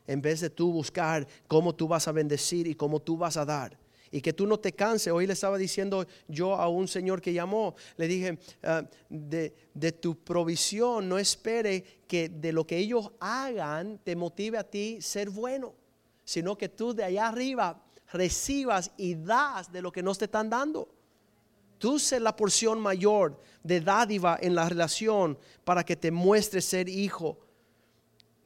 en 0.05 0.21
vez 0.21 0.39
de 0.39 0.49
tú 0.49 0.71
buscar 0.71 1.27
cómo 1.47 1.75
tú 1.75 1.89
vas 1.89 2.07
a 2.07 2.13
bendecir 2.13 2.67
y 2.67 2.75
cómo 2.75 3.01
tú 3.01 3.17
vas 3.17 3.35
a 3.35 3.43
dar 3.43 3.77
y 4.11 4.21
que 4.21 4.33
tú 4.33 4.47
no 4.47 4.59
te 4.59 4.73
canses. 4.73 5.11
Hoy 5.13 5.27
le 5.27 5.33
estaba 5.33 5.57
diciendo 5.57 6.05
yo 6.27 6.55
a 6.55 6.67
un 6.67 6.87
señor 6.87 7.21
que 7.21 7.33
llamó, 7.33 7.75
le 7.97 8.07
dije, 8.07 8.39
ah, 8.63 8.83
de, 9.09 9.51
tu 9.99 10.15
provisión 10.23 11.07
no 11.07 11.17
espere 11.17 11.83
que 12.07 12.29
de 12.29 12.51
lo 12.51 12.65
que 12.65 12.77
ellos 12.77 13.11
hagan 13.19 13.99
te 14.03 14.15
motive 14.15 14.57
a 14.57 14.63
ti 14.63 15.01
ser 15.01 15.29
bueno, 15.29 15.73
sino 16.23 16.57
que 16.57 16.69
tú 16.69 16.93
de 16.93 17.03
allá 17.03 17.27
arriba 17.27 17.83
recibas 18.11 18.91
y 18.97 19.15
das 19.15 19.71
de 19.71 19.81
lo 19.81 19.91
que 19.91 20.03
nos 20.03 20.17
te 20.17 20.25
están 20.25 20.49
dando. 20.49 20.89
Tú 21.77 21.99
sé 21.99 22.19
la 22.19 22.35
porción 22.35 22.79
mayor 22.79 23.39
de 23.63 23.81
dádiva 23.81 24.37
en 24.41 24.55
la 24.55 24.67
relación 24.67 25.37
para 25.63 25.83
que 25.83 25.95
te 25.95 26.09
muestres 26.09 26.65
ser 26.65 26.89
hijo 26.89 27.37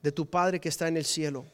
de 0.02 0.12
tu 0.12 0.30
Padre 0.30 0.60
que 0.60 0.70
está 0.70 0.88
en 0.88 0.98
el 0.98 1.06
cielo. 1.06 1.46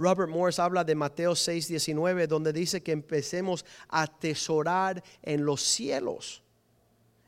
Robert 0.00 0.30
Morris 0.30 0.58
habla 0.58 0.82
de 0.82 0.94
Mateo 0.94 1.36
6, 1.36 1.68
19, 1.68 2.26
donde 2.26 2.54
dice 2.54 2.82
que 2.82 2.90
empecemos 2.90 3.66
a 3.90 4.02
atesorar 4.02 5.04
en 5.22 5.44
los 5.44 5.60
cielos. 5.60 6.42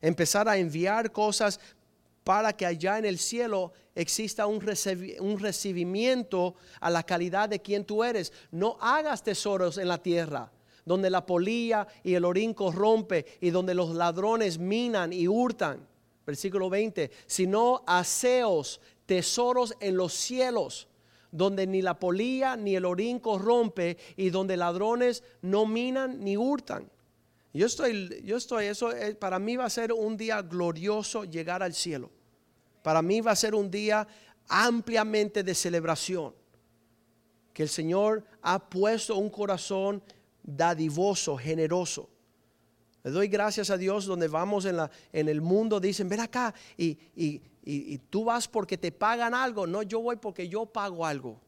Empezar 0.00 0.48
a 0.48 0.56
enviar 0.56 1.12
cosas 1.12 1.60
para 2.24 2.54
que 2.54 2.64
allá 2.64 2.98
en 2.98 3.04
el 3.04 3.18
cielo 3.18 3.74
exista 3.94 4.46
un, 4.46 4.64
un 5.20 5.38
recibimiento 5.38 6.54
a 6.80 6.88
la 6.88 7.02
calidad 7.02 7.50
de 7.50 7.60
quien 7.60 7.84
tú 7.84 8.02
eres. 8.02 8.32
No 8.50 8.78
hagas 8.80 9.22
tesoros 9.22 9.76
en 9.76 9.88
la 9.88 10.02
tierra 10.02 10.50
donde 10.86 11.10
la 11.10 11.26
polilla 11.26 11.86
y 12.02 12.14
el 12.14 12.24
orín 12.24 12.54
corrompe 12.54 13.38
y 13.40 13.50
donde 13.50 13.74
los 13.74 13.94
ladrones 13.94 14.58
minan 14.58 15.12
y 15.12 15.28
hurtan. 15.28 15.86
Versículo 16.26 16.70
20, 16.70 17.10
sino 17.26 17.84
aseos, 17.86 18.80
tesoros 19.04 19.76
en 19.78 19.96
los 19.96 20.14
cielos 20.14 20.88
donde 21.32 21.66
ni 21.66 21.82
la 21.82 21.98
polilla 21.98 22.56
ni 22.56 22.76
el 22.76 22.84
orín 22.84 23.18
corrompe 23.18 23.96
y 24.16 24.30
donde 24.30 24.56
ladrones 24.56 25.24
no 25.40 25.66
minan 25.66 26.22
ni 26.22 26.36
hurtan. 26.36 26.88
Yo 27.54 27.66
estoy, 27.66 28.22
yo 28.24 28.36
estoy, 28.36 28.66
eso 28.66 28.92
eh, 28.92 29.14
para 29.14 29.38
mí 29.38 29.56
va 29.56 29.64
a 29.64 29.70
ser 29.70 29.92
un 29.92 30.16
día 30.16 30.40
glorioso 30.42 31.24
llegar 31.24 31.62
al 31.62 31.74
cielo. 31.74 32.10
Para 32.82 33.02
mí 33.02 33.20
va 33.20 33.32
a 33.32 33.36
ser 33.36 33.54
un 33.54 33.70
día 33.70 34.06
ampliamente 34.48 35.42
de 35.42 35.54
celebración. 35.54 36.34
Que 37.52 37.62
el 37.62 37.68
Señor 37.68 38.24
ha 38.40 38.58
puesto 38.70 39.16
un 39.16 39.28
corazón 39.28 40.02
dadivoso, 40.42 41.36
generoso. 41.36 42.08
Le 43.04 43.10
doy 43.10 43.28
gracias 43.28 43.70
a 43.70 43.76
Dios 43.76 44.06
donde 44.06 44.28
vamos 44.28 44.64
en, 44.64 44.76
la, 44.76 44.90
en 45.12 45.28
el 45.28 45.40
mundo, 45.40 45.80
dicen, 45.80 46.08
ven 46.08 46.20
acá 46.20 46.54
y, 46.76 46.98
y, 47.16 47.42
y, 47.64 47.98
tú 47.98 48.24
vas 48.24 48.48
porque 48.48 48.76
te 48.76 48.90
pagan 48.90 49.34
algo. 49.34 49.66
No, 49.66 49.82
yo 49.82 50.00
voy 50.00 50.16
porque 50.16 50.48
yo 50.48 50.66
pago 50.66 51.06
algo. 51.06 51.40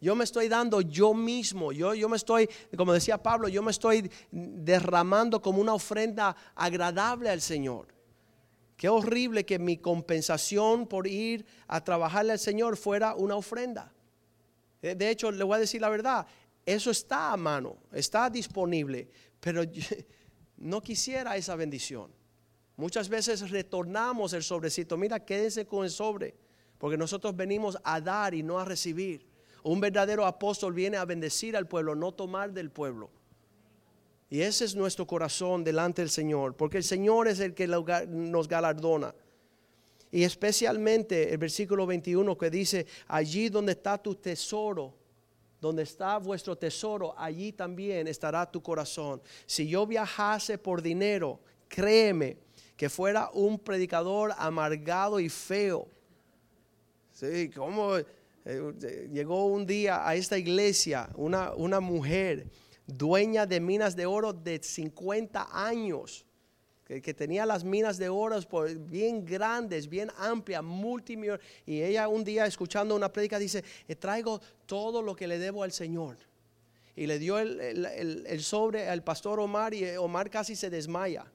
Yo 0.00 0.14
me 0.14 0.24
estoy 0.24 0.48
dando 0.48 0.80
yo 0.80 1.14
mismo. 1.14 1.72
Yo, 1.72 1.94
yo 1.94 2.08
me 2.08 2.16
estoy, 2.16 2.48
como 2.76 2.92
decía 2.92 3.22
Pablo, 3.22 3.48
yo 3.48 3.62
me 3.62 3.70
estoy 3.70 4.10
derramando 4.30 5.40
como 5.40 5.60
una 5.60 5.74
ofrenda 5.74 6.36
agradable 6.54 7.30
al 7.30 7.40
Señor. 7.40 7.88
Qué 8.76 8.88
horrible 8.88 9.44
que 9.44 9.58
mi 9.58 9.78
compensación 9.78 10.86
por 10.86 11.06
ir 11.06 11.44
a 11.66 11.82
trabajarle 11.82 12.32
al 12.32 12.38
Señor 12.38 12.76
fuera 12.76 13.14
una 13.14 13.34
ofrenda. 13.34 13.92
De 14.80 15.10
hecho, 15.10 15.32
le 15.32 15.42
voy 15.42 15.56
a 15.56 15.60
decir 15.60 15.80
la 15.80 15.88
verdad, 15.88 16.26
eso 16.64 16.92
está 16.92 17.32
a 17.32 17.36
mano, 17.36 17.78
está 17.92 18.30
disponible, 18.30 19.08
pero 19.40 19.62
no 20.58 20.80
quisiera 20.80 21.36
esa 21.36 21.56
bendición. 21.56 22.17
Muchas 22.78 23.08
veces 23.08 23.50
retornamos 23.50 24.32
el 24.34 24.44
sobrecito. 24.44 24.96
Mira, 24.96 25.18
quédense 25.18 25.66
con 25.66 25.84
el 25.84 25.90
sobre, 25.90 26.36
porque 26.78 26.96
nosotros 26.96 27.34
venimos 27.34 27.76
a 27.82 28.00
dar 28.00 28.34
y 28.34 28.44
no 28.44 28.60
a 28.60 28.64
recibir. 28.64 29.26
Un 29.64 29.80
verdadero 29.80 30.24
apóstol 30.24 30.72
viene 30.72 30.96
a 30.96 31.04
bendecir 31.04 31.56
al 31.56 31.66
pueblo, 31.66 31.96
no 31.96 32.12
tomar 32.12 32.52
del 32.52 32.70
pueblo. 32.70 33.10
Y 34.30 34.42
ese 34.42 34.64
es 34.64 34.76
nuestro 34.76 35.08
corazón 35.08 35.64
delante 35.64 36.02
del 36.02 36.08
Señor, 36.08 36.54
porque 36.54 36.76
el 36.76 36.84
Señor 36.84 37.26
es 37.26 37.40
el 37.40 37.52
que 37.52 37.66
nos 37.66 38.46
galardona. 38.46 39.12
Y 40.12 40.22
especialmente 40.22 41.32
el 41.32 41.38
versículo 41.38 41.84
21 41.84 42.38
que 42.38 42.48
dice, 42.48 42.86
allí 43.08 43.48
donde 43.48 43.72
está 43.72 43.98
tu 43.98 44.14
tesoro, 44.14 44.94
donde 45.60 45.82
está 45.82 46.18
vuestro 46.18 46.56
tesoro, 46.56 47.12
allí 47.18 47.50
también 47.50 48.06
estará 48.06 48.48
tu 48.48 48.62
corazón. 48.62 49.20
Si 49.46 49.66
yo 49.66 49.84
viajase 49.84 50.58
por 50.58 50.80
dinero, 50.80 51.40
créeme, 51.66 52.46
que 52.78 52.88
fuera 52.88 53.28
un 53.32 53.58
predicador 53.58 54.32
amargado 54.38 55.18
y 55.18 55.28
feo. 55.28 55.88
Sí, 57.10 57.50
como 57.50 57.96
eh, 57.96 59.08
llegó 59.10 59.46
un 59.46 59.66
día 59.66 60.08
a 60.08 60.14
esta 60.14 60.38
iglesia 60.38 61.10
una, 61.16 61.52
una 61.54 61.80
mujer 61.80 62.46
dueña 62.86 63.46
de 63.46 63.58
minas 63.58 63.96
de 63.96 64.06
oro 64.06 64.32
de 64.32 64.62
50 64.62 65.48
años, 65.50 66.24
que, 66.84 67.12
tenía 67.12 67.44
las 67.44 67.64
minas 67.64 67.98
de 67.98 68.08
oro 68.08 68.38
bien 68.86 69.24
grandes, 69.24 69.88
bien 69.88 70.12
amplias, 70.16 70.62
multimillonarias. 70.62 71.50
Y 71.66 71.82
ella 71.82 72.06
un 72.06 72.22
día 72.22 72.46
escuchando 72.46 72.94
una 72.94 73.12
prédica 73.12 73.40
dice, 73.40 73.64
eh, 73.88 73.96
traigo 73.96 74.40
todo 74.66 75.02
lo 75.02 75.16
que 75.16 75.26
le 75.26 75.40
debo 75.40 75.64
al 75.64 75.72
Señor. 75.72 76.16
Y 76.94 77.08
le 77.08 77.18
dio 77.18 77.40
el, 77.40 77.60
el 77.60 78.42
sobre 78.42 78.88
al 78.88 79.02
pastor 79.02 79.40
Omar 79.40 79.74
y 79.74 79.84
Omar 79.96 80.30
casi 80.30 80.54
se 80.54 80.70
desmaya. 80.70 81.26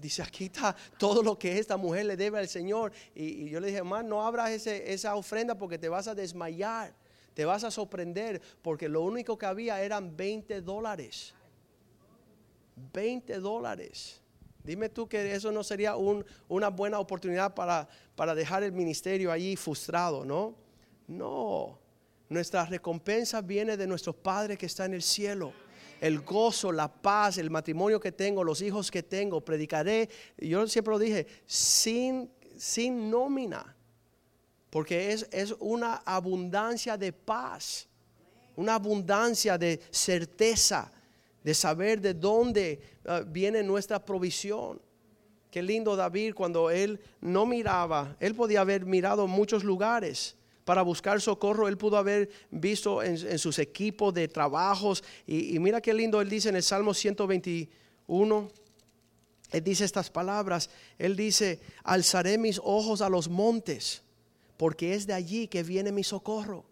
Dice, 0.00 0.22
aquí 0.22 0.46
está 0.46 0.74
todo 0.98 1.22
lo 1.22 1.38
que 1.38 1.58
esta 1.58 1.76
mujer 1.76 2.06
le 2.06 2.16
debe 2.16 2.38
al 2.38 2.48
Señor. 2.48 2.92
Y, 3.14 3.48
yo 3.50 3.60
le 3.60 3.68
dije, 3.68 3.78
hermano, 3.78 4.08
no 4.08 4.26
abras 4.26 4.50
ese, 4.50 4.92
esa 4.92 5.14
ofrenda 5.14 5.56
porque 5.56 5.78
te 5.78 5.88
vas 5.88 6.08
a 6.08 6.14
desmayar, 6.14 6.94
te 7.34 7.44
vas 7.44 7.64
a 7.64 7.70
sorprender, 7.70 8.40
porque 8.62 8.88
lo 8.88 9.02
único 9.02 9.36
que 9.36 9.46
había 9.46 9.82
eran 9.82 10.16
20 10.16 10.62
dólares. 10.62 11.34
20 12.92 13.38
dólares. 13.40 14.20
Dime 14.64 14.88
tú 14.88 15.08
que 15.08 15.34
eso 15.34 15.52
no 15.52 15.62
sería 15.64 15.96
una 15.96 16.68
buena 16.68 16.98
oportunidad 16.98 17.54
para, 17.54 17.88
para 18.14 18.34
dejar 18.34 18.62
el 18.62 18.72
ministerio 18.72 19.32
allí 19.32 19.56
frustrado, 19.56 20.24
¿no? 20.24 20.54
No, 21.06 21.78
nuestra 22.28 22.64
recompensa 22.66 23.40
viene 23.40 23.76
de 23.76 23.86
nuestro 23.86 24.12
Padre 24.12 24.56
que 24.56 24.66
está 24.66 24.84
en 24.84 24.94
el 24.94 25.02
cielo 25.02 25.52
el 26.00 26.20
gozo, 26.20 26.72
la 26.72 26.88
paz, 26.88 27.38
el 27.38 27.50
matrimonio 27.50 28.00
que 28.00 28.10
tengo, 28.10 28.42
los 28.42 28.62
hijos 28.62 28.90
que 28.90 29.02
tengo. 29.02 29.40
Predicaré, 29.42 30.08
yo 30.38 30.66
siempre 30.66 30.92
lo 30.92 30.98
dije, 30.98 31.26
sin, 31.46 32.30
sin 32.56 33.10
nómina, 33.10 33.76
porque 34.70 35.12
es, 35.12 35.28
es 35.30 35.54
una 35.60 35.96
abundancia 36.06 36.96
de 36.96 37.12
paz, 37.12 37.86
una 38.56 38.74
abundancia 38.74 39.58
de 39.58 39.80
certeza, 39.90 40.90
de 41.44 41.54
saber 41.54 42.00
de 42.00 42.14
dónde 42.14 42.80
ah, 43.06 43.22
viene 43.26 43.62
nuestra 43.62 44.04
provisión. 44.04 44.80
Qué 45.50 45.62
lindo 45.62 45.96
David 45.96 46.34
cuando 46.34 46.70
él 46.70 47.00
no 47.20 47.44
miraba, 47.44 48.16
él 48.20 48.34
podía 48.34 48.62
haber 48.62 48.86
mirado 48.86 49.26
muchos 49.26 49.64
lugares 49.64 50.36
para 50.64 50.82
buscar 50.82 51.20
socorro, 51.20 51.68
él 51.68 51.78
pudo 51.78 51.96
haber 51.96 52.30
visto 52.50 53.02
en, 53.02 53.38
sus 53.38 53.58
equipos 53.58 54.12
de 54.14 54.28
trabajos. 54.28 55.02
Y, 55.26 55.58
mira 55.58 55.80
qué 55.80 55.94
lindo 55.94 56.20
él 56.20 56.28
dice 56.28 56.48
en 56.48 56.56
el 56.56 56.62
Salmo 56.62 56.94
121, 56.94 58.50
Él 59.50 59.64
dice 59.64 59.84
estas 59.84 60.10
palabras. 60.10 60.70
Él 60.98 61.16
dice, 61.16 61.60
alzaré 61.82 62.38
mis 62.38 62.60
ojos 62.62 63.00
a 63.00 63.08
los 63.08 63.28
montes, 63.28 64.02
porque 64.56 64.94
es 64.94 65.06
de 65.06 65.14
allí 65.14 65.48
que 65.48 65.62
viene 65.62 65.92
mi 65.92 66.04
socorro. 66.04 66.64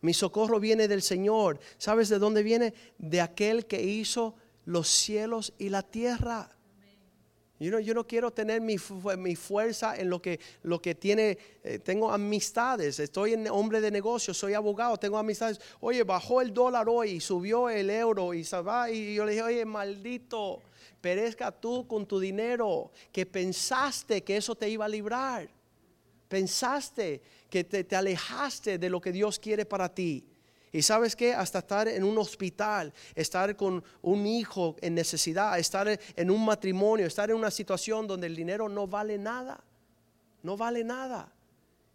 Mi 0.00 0.12
socorro 0.12 0.58
viene 0.58 0.88
del 0.88 1.00
Señor. 1.00 1.60
¿Sabes 1.78 2.08
de 2.08 2.18
dónde 2.18 2.42
viene? 2.42 2.74
De 2.98 3.20
aquel 3.20 3.66
que 3.66 3.82
hizo 3.82 4.34
los 4.64 4.88
cielos 4.88 5.54
y 5.58 5.68
la 5.68 5.82
tierra. 5.82 6.50
Yo 7.62 7.70
no, 7.70 7.78
yo 7.78 7.94
no 7.94 8.04
quiero 8.04 8.32
tener 8.32 8.60
mi, 8.60 8.76
mi, 9.18 9.36
fuerza 9.36 9.96
en 9.96 10.10
lo 10.10 10.20
que, 10.20 10.40
lo 10.64 10.82
que 10.82 10.96
tiene. 10.96 11.38
Eh, 11.62 11.78
tengo 11.78 12.10
amistades, 12.10 12.98
estoy 12.98 13.34
en 13.34 13.46
hombre 13.48 13.80
de 13.80 13.92
negocios, 13.92 14.36
soy 14.36 14.54
abogado, 14.54 14.96
tengo 14.96 15.16
amistades. 15.16 15.60
Oye, 15.80 16.02
bajó 16.02 16.40
el 16.40 16.52
dólar 16.52 16.88
hoy, 16.88 17.20
subió 17.20 17.68
el 17.68 17.88
euro 17.88 18.34
y. 18.34 18.40
Y 18.40 19.14
yo 19.14 19.24
le 19.24 19.32
dije, 19.32 19.42
oye, 19.42 19.64
maldito, 19.64 20.60
perezca 21.00 21.52
tú 21.52 21.86
con 21.86 22.04
tu 22.04 22.18
dinero, 22.18 22.90
que 23.12 23.26
pensaste 23.26 24.24
que 24.24 24.36
eso 24.36 24.56
te 24.56 24.68
iba 24.68 24.84
a 24.84 24.88
librar. 24.88 25.48
Pensaste 26.28 27.22
que 27.48 27.62
te, 27.62 27.84
te 27.84 27.94
alejaste 27.94 28.78
de 28.78 28.90
lo 28.90 29.00
que 29.00 29.12
Dios 29.12 29.38
quiere 29.38 29.64
para 29.64 29.88
ti. 29.88 30.31
Y 30.72 30.80
sabes 30.80 31.14
que 31.14 31.34
hasta 31.34 31.58
estar 31.58 31.86
en 31.86 32.02
un 32.02 32.16
hospital, 32.16 32.94
estar 33.14 33.54
con 33.56 33.84
un 34.00 34.26
hijo 34.26 34.74
en 34.80 34.94
necesidad, 34.94 35.58
estar 35.58 36.00
en 36.16 36.30
un 36.30 36.42
matrimonio, 36.42 37.06
estar 37.06 37.30
en 37.30 37.36
una 37.36 37.50
situación 37.50 38.06
donde 38.06 38.26
el 38.26 38.34
dinero 38.34 38.70
no 38.70 38.86
vale 38.86 39.18
nada, 39.18 39.62
no 40.42 40.56
vale 40.56 40.82
nada. 40.82 41.30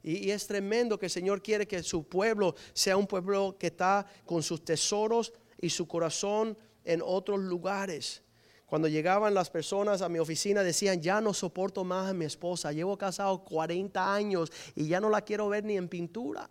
Y, 0.04 0.30
es 0.30 0.46
tremendo 0.46 1.00
que 1.00 1.08
el 1.08 1.12
Señor 1.12 1.42
quiere 1.42 1.68
que 1.68 1.82
su 1.82 2.04
pueblo 2.04 2.56
sea 2.74 2.96
un 2.96 3.08
pueblo 3.08 3.58
que 3.58 3.68
está 3.68 4.06
con 4.26 4.44
sus 4.44 4.64
tesoros 4.64 5.34
y 5.60 5.72
su 5.72 5.88
corazón 5.88 6.56
en 6.86 7.02
otros 7.04 7.40
lugares. 7.40 8.22
Cuando 8.68 8.88
llegaban 8.88 9.34
las 9.34 9.50
personas 9.50 10.04
a 10.04 10.10
mi 10.10 10.20
oficina 10.20 10.62
decían, 10.62 11.02
ya 11.02 11.20
no 11.20 11.34
soporto 11.34 11.84
más 11.84 12.12
a 12.12 12.14
mi 12.14 12.26
esposa, 12.26 12.72
llevo 12.72 12.98
casado 12.98 13.44
40 13.44 14.14
años 14.14 14.52
y 14.76 14.88
ya 14.88 15.00
no 15.00 15.10
la 15.10 15.22
quiero 15.22 15.50
ver 15.50 15.64
ni 15.64 15.78
en 15.78 15.88
pintura. 15.88 16.48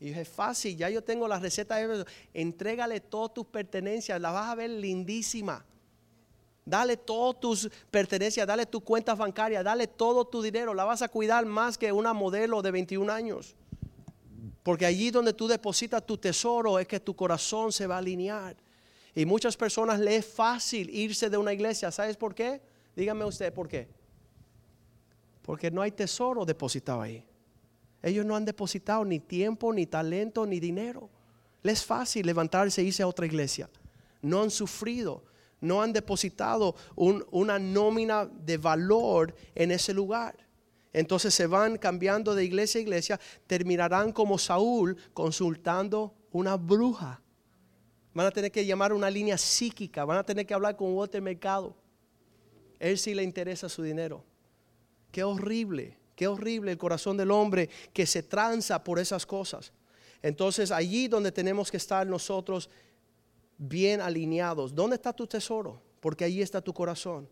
Y 0.00 0.06
dije, 0.06 0.24
fácil, 0.24 0.76
ya 0.76 0.88
yo 0.88 1.04
tengo 1.04 1.28
la 1.28 1.38
receta 1.38 1.76
de 1.76 2.06
Entrégale 2.32 3.00
todas 3.00 3.34
tus 3.34 3.46
pertenencias, 3.46 4.18
la 4.18 4.30
vas 4.30 4.48
a 4.48 4.54
ver 4.54 4.70
lindísima. 4.70 5.64
Dale 6.64 6.96
todas 6.96 7.38
tus 7.38 7.70
pertenencias, 7.90 8.46
dale 8.46 8.64
tus 8.64 8.82
cuentas 8.82 9.18
bancarias, 9.18 9.62
dale 9.62 9.86
todo 9.86 10.26
tu 10.26 10.40
dinero. 10.40 10.72
La 10.72 10.84
vas 10.84 11.02
a 11.02 11.08
cuidar 11.08 11.44
más 11.44 11.76
que 11.76 11.92
una 11.92 12.14
modelo 12.14 12.62
de 12.62 12.70
21 12.70 13.12
años. 13.12 13.54
Porque 14.62 14.86
allí 14.86 15.10
donde 15.10 15.34
tú 15.34 15.48
depositas 15.48 16.04
tu 16.06 16.16
tesoro 16.16 16.78
es 16.78 16.86
que 16.86 17.00
tu 17.00 17.14
corazón 17.14 17.70
se 17.70 17.86
va 17.86 17.96
a 17.96 17.98
alinear. 17.98 18.56
Y 19.14 19.26
muchas 19.26 19.56
personas 19.56 20.00
le 20.00 20.16
es 20.16 20.26
fácil 20.26 20.88
irse 20.90 21.28
de 21.28 21.36
una 21.36 21.52
iglesia. 21.52 21.90
¿Sabes 21.90 22.16
por 22.16 22.34
qué? 22.34 22.62
Dígame 22.96 23.24
usted 23.24 23.52
por 23.52 23.68
qué. 23.68 23.88
Porque 25.42 25.70
no 25.70 25.82
hay 25.82 25.90
tesoro 25.90 26.44
depositado 26.44 27.02
ahí. 27.02 27.26
Ellos 28.02 28.24
no 28.24 28.34
han 28.34 28.44
depositado 28.44 29.04
ni 29.04 29.20
tiempo, 29.20 29.72
ni 29.72 29.86
talento, 29.86 30.46
ni 30.46 30.58
dinero. 30.58 31.10
Les 31.62 31.80
es 31.80 31.84
fácil 31.84 32.24
levantarse 32.24 32.80
e 32.80 32.84
irse 32.84 33.02
a 33.02 33.06
otra 33.06 33.26
iglesia. 33.26 33.68
No 34.22 34.42
han 34.42 34.50
sufrido, 34.50 35.22
no 35.60 35.82
han 35.82 35.92
depositado 35.92 36.74
una 36.96 37.58
nómina 37.58 38.24
de 38.24 38.56
valor 38.56 39.34
en 39.54 39.70
ese 39.70 39.92
lugar. 39.92 40.36
Entonces 40.92 41.34
se 41.34 41.46
van 41.46 41.76
cambiando 41.76 42.34
de 42.34 42.44
iglesia 42.44 42.78
a 42.78 42.82
iglesia, 42.82 43.20
terminarán 43.46 44.12
como 44.12 44.38
Saúl 44.38 44.96
consultando 45.12 46.14
una 46.32 46.56
bruja. 46.56 47.20
Van 48.12 48.26
a 48.26 48.30
tener 48.30 48.50
que 48.50 48.66
llamar 48.66 48.92
una 48.92 49.10
línea 49.10 49.38
psíquica, 49.38 50.04
van 50.04 50.18
a 50.18 50.24
tener 50.24 50.46
que 50.46 50.54
hablar 50.54 50.76
con 50.76 50.94
Walter 50.94 51.22
Mercado. 51.22 51.76
Él 52.78 52.98
sí 52.98 53.14
le 53.14 53.22
interesa 53.22 53.68
su 53.68 53.82
dinero. 53.82 54.24
Qué 55.12 55.22
horrible. 55.22 55.99
Qué 56.20 56.28
horrible 56.28 56.70
el 56.70 56.76
corazón 56.76 57.16
del 57.16 57.30
hombre 57.30 57.70
que 57.94 58.04
se 58.04 58.22
tranza 58.22 58.84
por 58.84 58.98
esas 58.98 59.24
cosas. 59.24 59.72
Entonces 60.20 60.70
allí 60.70 61.08
donde 61.08 61.32
tenemos 61.32 61.70
que 61.70 61.78
estar 61.78 62.06
nosotros 62.06 62.68
bien 63.56 64.02
alineados. 64.02 64.74
¿Dónde 64.74 64.96
está 64.96 65.14
tu 65.14 65.26
tesoro? 65.26 65.80
Porque 65.98 66.26
allí 66.26 66.42
está 66.42 66.60
tu 66.60 66.74
corazón. 66.74 67.26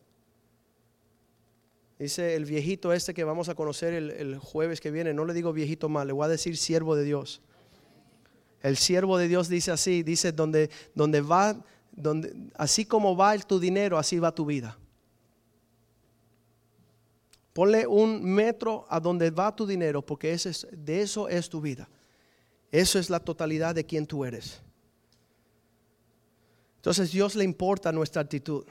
Dice 1.98 2.34
el 2.34 2.46
viejito 2.46 2.90
este 2.94 3.12
que 3.12 3.24
vamos 3.24 3.50
a 3.50 3.54
conocer 3.54 3.92
el, 3.92 4.38
jueves 4.38 4.80
que 4.80 4.90
viene, 4.90 5.12
no 5.12 5.26
le 5.26 5.34
digo 5.34 5.52
viejito 5.52 5.90
mal, 5.90 6.06
le 6.06 6.14
voy 6.14 6.24
a 6.24 6.28
decir 6.28 6.56
siervo 6.56 6.96
de 6.96 7.04
Dios. 7.04 7.42
El 8.62 8.78
siervo 8.78 9.18
de 9.18 9.28
Dios 9.28 9.50
dice 9.50 9.70
así, 9.70 10.02
dice 10.02 10.32
donde, 10.32 10.70
donde 10.94 11.20
va, 11.20 11.62
donde, 11.92 12.34
así 12.54 12.86
como 12.86 13.14
va 13.14 13.36
tu 13.36 13.60
dinero, 13.60 13.98
así 13.98 14.18
va 14.18 14.34
tu 14.34 14.46
vida. 14.46 14.78
Ponle 17.58 17.88
un 17.88 18.22
metro 18.22 18.86
a 18.88 19.00
donde 19.00 19.32
va 19.32 19.50
tu 19.56 19.66
dinero, 19.66 20.00
porque 20.00 20.38
de 20.70 21.02
eso 21.02 21.28
es 21.28 21.48
tu 21.48 21.60
vida. 21.60 21.88
Eso 22.70 23.00
es 23.00 23.10
la 23.10 23.18
totalidad 23.18 23.74
de 23.74 23.84
quien 23.84 24.06
tú 24.06 24.24
eres. 24.24 24.60
Entonces 26.76 27.10
Dios 27.10 27.34
le 27.34 27.42
importa 27.42 27.90
nuestra 27.90 28.22
actitud. 28.22 28.64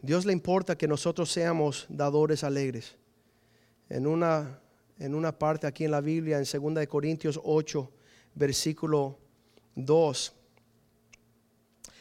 Dios 0.00 0.24
le 0.26 0.32
importa 0.32 0.78
que 0.78 0.86
nosotros 0.86 1.32
seamos 1.32 1.86
dadores 1.88 2.44
alegres. 2.44 2.94
En 3.88 4.06
una, 4.06 4.60
en 5.00 5.16
una 5.16 5.36
parte 5.36 5.66
aquí 5.66 5.86
en 5.86 5.90
la 5.90 6.00
Biblia, 6.00 6.38
en 6.38 6.44
2 6.44 6.86
Corintios 6.86 7.40
8, 7.42 7.90
versículo 8.36 9.18
2, 9.74 10.32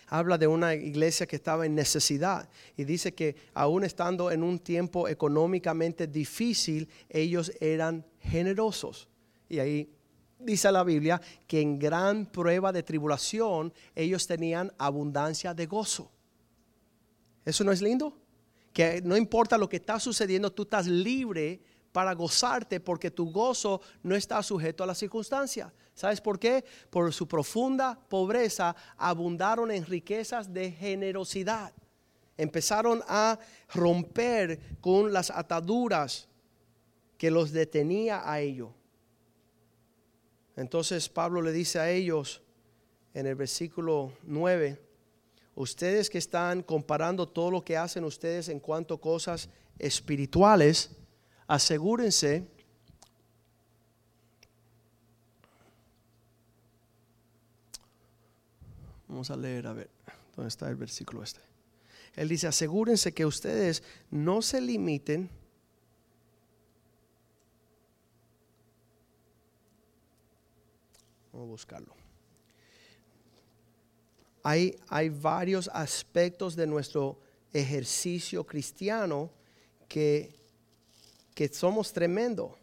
habla 0.10 0.38
de 0.38 0.48
una 0.48 0.74
iglesia 0.74 1.28
que 1.28 1.36
estaba 1.36 1.66
en 1.66 1.76
necesidad 1.76 2.50
y 2.76 2.84
dice 2.84 3.14
que 3.14 3.36
aún 3.54 3.84
estando 3.84 4.32
en 4.32 4.44
un 4.44 4.60
tiempo 4.60 5.08
económicamente 5.08 6.08
difícil, 6.08 6.90
ellos 7.10 7.52
eran 7.62 8.06
generosos. 8.20 9.08
Y 9.48 9.60
ahí 9.60 9.90
dice 10.40 10.72
la 10.72 10.84
Biblia 10.84 11.22
que 11.48 11.62
en 11.62 11.78
gran 11.78 12.26
prueba 12.26 12.72
de 12.72 12.84
tribulación 12.84 13.72
ellos 13.96 14.26
tenían 14.26 14.74
abundancia 14.78 15.54
de 15.54 15.68
gozo. 15.68 16.12
¿Eso 17.46 17.64
no 17.64 17.72
es 17.72 17.82
lindo? 17.82 18.18
Que 18.74 19.02
no 19.04 19.16
importa 19.16 19.58
lo 19.58 19.70
que 19.70 19.78
está 19.78 20.00
sucediendo, 20.00 20.52
tú 20.52 20.64
estás 20.64 20.88
libre 20.88 21.62
para 21.92 22.14
gozarte 22.14 22.80
porque 22.80 23.12
tu 23.12 23.32
gozo 23.32 23.82
no 24.04 24.16
está 24.16 24.42
sujeto 24.44 24.84
a 24.84 24.88
la 24.88 24.96
circunstancia. 24.96 25.74
¿Sabes 25.94 26.22
por 26.22 26.40
qué? 26.40 26.64
Por 26.90 27.14
su 27.14 27.28
profunda 27.28 28.00
pobreza 28.08 28.76
abundaron 28.98 29.72
en 29.72 29.86
riquezas 29.86 30.54
de 30.54 30.72
generosidad. 30.72 31.74
Empezaron 32.38 33.04
a 33.08 33.38
romper 33.74 34.78
con 34.80 35.12
las 35.12 35.30
ataduras 35.30 36.30
que 37.18 37.30
los 37.30 37.52
detenía 37.52 38.22
a 38.24 38.40
ello. 38.40 38.74
Entonces 40.56 41.10
Pablo 41.10 41.42
le 41.42 41.52
dice 41.52 41.80
a 41.80 41.90
ellos 41.90 42.42
en 43.14 43.28
el 43.28 43.36
versículo 43.36 44.14
9, 44.24 44.82
ustedes 45.56 46.10
que 46.10 46.18
están 46.18 46.64
comparando 46.64 47.28
todo 47.28 47.52
lo 47.52 47.64
que 47.64 47.76
hacen 47.76 48.06
ustedes 48.06 48.48
en 48.48 48.62
cuanto 48.62 48.94
a 48.94 49.02
cosas 49.02 49.50
espirituales, 49.78 50.92
asegúrense 51.50 52.48
Vamos 59.08 59.32
a 59.32 59.36
leer, 59.36 59.66
a 59.66 59.74
ver, 59.74 59.90
¿dónde 60.36 60.50
está 60.50 60.70
el 60.70 60.76
versículo 60.76 61.24
este? 61.24 61.42
Él 62.16 62.30
dice, 62.30 62.46
asegúrense 62.46 63.12
que 63.12 63.26
ustedes 63.26 63.82
no 64.12 64.44
se 64.44 64.62
limiten 64.62 65.30
Vamos 71.34 71.48
a 71.48 71.52
buscarlo. 71.52 71.96
Hay, 74.44 74.76
hay 74.90 75.10
varios 75.10 75.70
aspectos 75.74 76.56
de 76.56 76.68
nuestro 76.68 77.20
ejercicio 77.52 78.46
cristiano 78.46 79.32
que 79.88 80.39
que 81.40 81.48
somos 81.48 81.94
tremendo. 81.94 82.58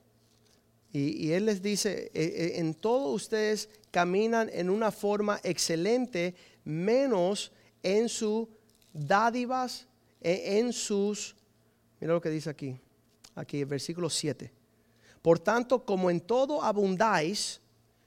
Y, 0.92 1.32
Él 1.32 1.46
les 1.46 1.62
dice, 1.62 2.10
e, 2.12 2.24
e, 2.24 2.60
en 2.60 2.74
todo 2.74 3.08
ustedes 3.08 3.70
caminan 3.90 4.50
en 4.52 4.68
una 4.68 4.92
forma 4.92 5.40
excelente, 5.42 6.34
menos 6.62 7.52
en 7.82 8.10
sus 8.10 8.48
dádivas, 8.92 9.88
e, 10.20 10.58
en 10.58 10.74
sus, 10.74 11.34
mira 11.98 12.12
lo 12.12 12.20
que 12.20 12.28
dice 12.28 12.50
aquí, 12.50 12.78
aquí, 13.34 13.60
el 13.60 13.64
versículo 13.66 14.10
7. 14.10 14.52
Por 15.22 15.38
tanto, 15.38 15.82
como 15.82 16.10
en 16.10 16.20
todo 16.20 16.62
abundáis, 16.62 17.62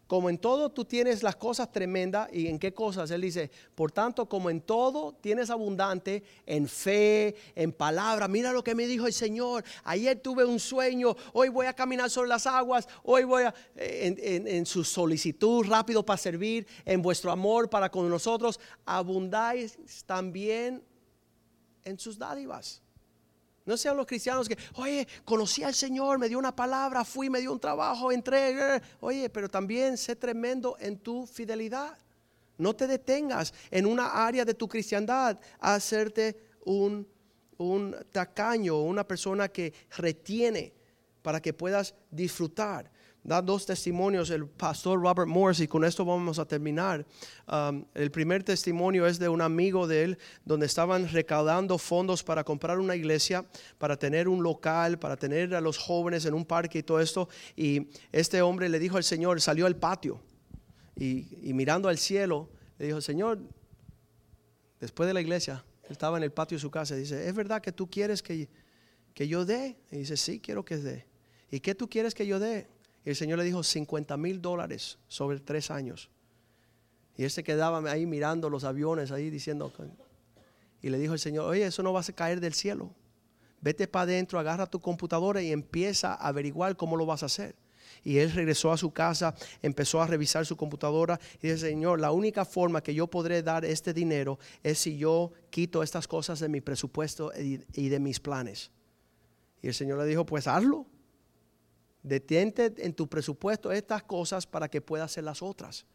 como 0.09 0.27
en 0.31 0.39
todo 0.39 0.71
tú 0.71 0.85
tienes 0.85 1.21
las 1.21 1.35
cosas 1.35 1.71
tremendas, 1.71 2.29
¿y 2.33 2.47
en 2.47 2.57
qué 2.57 2.73
cosas? 2.73 3.11
Él 3.11 3.21
dice, 3.21 3.51
por 3.75 3.91
tanto, 3.91 4.27
como 4.27 4.49
en 4.49 4.59
todo 4.59 5.13
tienes 5.13 5.51
abundante, 5.51 6.23
en 6.47 6.67
fe, 6.67 7.35
en 7.53 7.71
palabra. 7.71 8.27
Mira 8.27 8.51
lo 8.51 8.63
que 8.63 8.73
me 8.73 8.87
dijo 8.87 9.05
el 9.05 9.13
Señor. 9.13 9.63
Ayer 9.83 10.19
tuve 10.19 10.45
un 10.45 10.59
sueño, 10.59 11.15
hoy 11.31 11.49
voy 11.49 11.67
a 11.67 11.73
caminar 11.73 12.09
sobre 12.09 12.27
las 12.27 12.47
aguas, 12.47 12.87
hoy 13.03 13.23
voy 13.23 13.43
a, 13.43 13.53
en, 13.75 14.47
en 14.47 14.65
su 14.65 14.83
solicitud 14.83 15.67
rápido 15.67 16.03
para 16.03 16.17
servir, 16.17 16.65
en 16.85 17.03
vuestro 17.03 17.31
amor 17.31 17.69
para 17.69 17.91
con 17.91 18.09
nosotros, 18.09 18.59
abundáis 18.87 19.77
también 20.07 20.83
en 21.83 21.99
sus 21.99 22.17
dádivas. 22.17 22.81
No 23.69 23.77
sean 23.77 23.95
los 23.95 24.07
cristianos 24.07 24.49
que, 24.49 24.57
oye, 24.77 25.07
conocí 25.23 25.61
al 25.61 25.75
Señor, 25.75 26.17
me 26.17 26.27
dio 26.27 26.39
una 26.39 26.55
palabra, 26.55 27.05
fui, 27.05 27.29
me 27.29 27.39
dio 27.39 27.51
un 27.51 27.59
trabajo, 27.59 28.11
entré. 28.11 28.77
Eh". 28.77 28.81
Oye, 28.99 29.29
pero 29.29 29.47
también 29.47 29.95
sé 29.95 30.15
tremendo 30.15 30.75
en 30.79 30.97
tu 30.97 31.27
fidelidad. 31.27 31.95
No 32.57 32.75
te 32.75 32.87
detengas 32.87 33.53
en 33.69 33.85
una 33.85 34.25
área 34.25 34.43
de 34.43 34.55
tu 34.55 34.67
cristiandad 34.67 35.39
a 35.59 35.75
hacerte 35.75 36.35
un, 36.65 37.07
un 37.59 37.95
tacaño, 38.11 38.81
una 38.81 39.07
persona 39.07 39.49
que 39.49 39.71
retiene 39.97 40.73
para 41.21 41.39
que 41.39 41.53
puedas 41.53 41.93
disfrutar 42.09 42.89
da 43.29 43.43
dos 43.43 43.67
testimonios 43.67 44.31
el 44.31 44.47
pastor 44.47 44.99
Robert 44.99 45.27
Morris 45.27 45.59
y 45.59 45.67
con 45.67 45.85
esto 45.85 46.03
vamos 46.03 46.39
a 46.39 46.45
terminar. 46.45 47.05
Um, 47.47 47.85
el 47.93 48.09
primer 48.09 48.43
testimonio 48.43 49.05
es 49.05 49.19
de 49.19 49.29
un 49.29 49.39
amigo 49.39 49.85
de 49.85 50.03
él 50.03 50.17
donde 50.43 50.65
estaban 50.65 51.07
recaudando 51.07 51.77
fondos 51.77 52.23
para 52.23 52.43
comprar 52.43 52.79
una 52.79 52.95
iglesia, 52.95 53.45
para 53.77 53.97
tener 53.97 54.27
un 54.27 54.41
local, 54.41 54.97
para 54.97 55.15
tener 55.15 55.53
a 55.53 55.61
los 55.61 55.77
jóvenes 55.77 56.25
en 56.25 56.33
un 56.33 56.43
parque 56.43 56.79
y 56.79 56.83
todo 56.83 56.99
esto. 56.99 57.29
Y 57.55 57.89
este 58.11 58.41
hombre 58.41 58.67
le 58.67 58.79
dijo 58.79 58.97
al 58.97 59.03
Señor, 59.03 59.39
salió 59.41 59.67
al 59.67 59.75
patio 59.75 60.19
y, 60.95 61.53
mirando 61.53 61.87
al 61.87 61.99
cielo, 61.99 62.49
le 62.79 62.87
dijo, 62.87 62.99
Señor, 62.99 63.39
después 64.79 65.05
de 65.05 65.13
la 65.13 65.21
iglesia, 65.21 65.63
él 65.83 65.91
estaba 65.91 66.17
en 66.17 66.23
el 66.23 66.31
patio 66.31 66.57
de 66.57 66.61
su 66.61 66.71
casa, 66.71 66.95
dice, 66.95 67.27
¿es 67.27 67.35
verdad 67.35 67.61
que 67.61 67.71
tú 67.71 67.87
quieres 67.91 68.23
que, 68.23 68.49
que 69.13 69.27
yo 69.27 69.45
dé? 69.45 69.77
Y 69.91 69.97
dice, 69.97 70.17
sí, 70.17 70.39
quiero 70.39 70.65
que 70.65 70.77
dé. 70.77 71.05
¿Y 71.51 71.59
qué 71.59 71.75
tú 71.75 71.87
quieres 71.87 72.15
que 72.15 72.25
yo 72.25 72.39
dé? 72.39 72.67
Y 73.05 73.09
el 73.09 73.15
Señor 73.15 73.39
le 73.39 73.45
dijo 73.45 73.63
50 73.63 74.17
mil 74.17 74.41
dólares 74.41 74.97
sobre 75.07 75.39
tres 75.39 75.71
años. 75.71 76.09
Y 77.17 77.23
él 77.23 77.31
se 77.31 77.43
quedaba 77.43 77.79
ahí 77.91 78.05
mirando 78.05 78.49
los 78.49 78.63
aviones, 78.63 79.11
ahí 79.11 79.29
diciendo, 79.29 79.71
y 80.81 80.89
le 80.89 80.97
dijo 80.97 81.13
el 81.13 81.19
Señor, 81.19 81.45
oye, 81.45 81.65
eso 81.65 81.83
no 81.83 81.91
va 81.93 82.01
a 82.01 82.13
caer 82.13 82.39
del 82.39 82.53
cielo. 82.53 82.91
Vete 83.61 83.87
para 83.87 84.03
adentro, 84.03 84.39
agarra 84.39 84.65
tu 84.65 84.79
computadora 84.79 85.41
y 85.41 85.51
empieza 85.51 86.13
a 86.13 86.27
averiguar 86.29 86.77
cómo 86.77 86.95
lo 86.95 87.05
vas 87.05 87.23
a 87.23 87.25
hacer. 87.25 87.55
Y 88.03 88.19
él 88.19 88.31
regresó 88.31 88.71
a 88.71 88.77
su 88.77 88.91
casa, 88.91 89.35
empezó 89.61 90.01
a 90.01 90.07
revisar 90.07 90.45
su 90.45 90.55
computadora 90.55 91.19
y 91.41 91.49
dice, 91.49 91.67
Señor, 91.67 91.99
la 91.99 92.11
única 92.11 92.45
forma 92.45 92.81
que 92.81 92.93
yo 92.93 93.07
podré 93.07 93.43
dar 93.43 93.65
este 93.65 93.93
dinero 93.93 94.39
es 94.63 94.79
si 94.79 94.97
yo 94.97 95.33
quito 95.49 95.83
estas 95.83 96.07
cosas 96.07 96.39
de 96.39 96.47
mi 96.47 96.61
presupuesto 96.61 97.33
y 97.35 97.89
de 97.89 97.99
mis 97.99 98.21
planes. 98.21 98.71
Y 99.61 99.67
el 99.67 99.73
Señor 99.73 99.97
le 99.99 100.05
dijo, 100.05 100.25
pues 100.25 100.47
hazlo. 100.47 100.85
Detente 102.03 102.73
en 102.77 102.93
tu 102.93 103.07
presupuesto 103.07 103.71
estas 103.71 104.03
cosas 104.03 104.47
para 104.47 104.69
que 104.69 104.81
puedas 104.81 105.11
hacer 105.11 105.23
las 105.23 105.41
otras. 105.41 105.85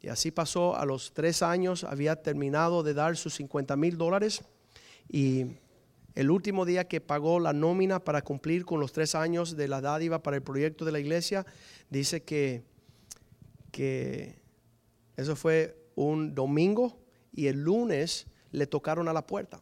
Y 0.00 0.08
así 0.08 0.30
pasó, 0.30 0.76
a 0.76 0.84
los 0.84 1.12
tres 1.12 1.42
años 1.42 1.84
había 1.84 2.22
terminado 2.22 2.82
de 2.82 2.94
dar 2.94 3.16
sus 3.16 3.34
50 3.34 3.76
mil 3.76 3.96
dólares 3.96 4.42
y 5.08 5.46
el 6.14 6.30
último 6.30 6.64
día 6.64 6.88
que 6.88 7.00
pagó 7.00 7.40
la 7.40 7.52
nómina 7.52 8.02
para 8.02 8.22
cumplir 8.22 8.64
con 8.64 8.80
los 8.80 8.92
tres 8.92 9.14
años 9.14 9.56
de 9.56 9.68
la 9.68 9.80
dádiva 9.80 10.22
para 10.22 10.36
el 10.36 10.42
proyecto 10.42 10.84
de 10.84 10.92
la 10.92 10.98
iglesia, 10.98 11.44
dice 11.90 12.22
que, 12.22 12.62
que 13.70 14.38
eso 15.16 15.36
fue 15.36 15.76
un 15.94 16.34
domingo 16.34 16.98
y 17.32 17.48
el 17.48 17.62
lunes 17.62 18.26
le 18.50 18.66
tocaron 18.66 19.08
a 19.08 19.12
la 19.12 19.26
puerta. 19.26 19.60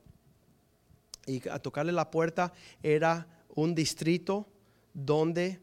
Y 1.26 1.48
a 1.48 1.58
tocarle 1.58 1.90
la 1.90 2.10
puerta 2.10 2.52
era 2.82 3.26
un 3.54 3.74
distrito 3.74 4.46
donde 4.94 5.60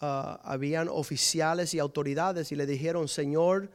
ah, 0.00 0.40
habían 0.42 0.88
oficiales 0.88 1.74
y 1.74 1.78
autoridades 1.78 2.50
y 2.50 2.56
le 2.56 2.66
dijeron, 2.66 3.06
Señor, 3.06 3.70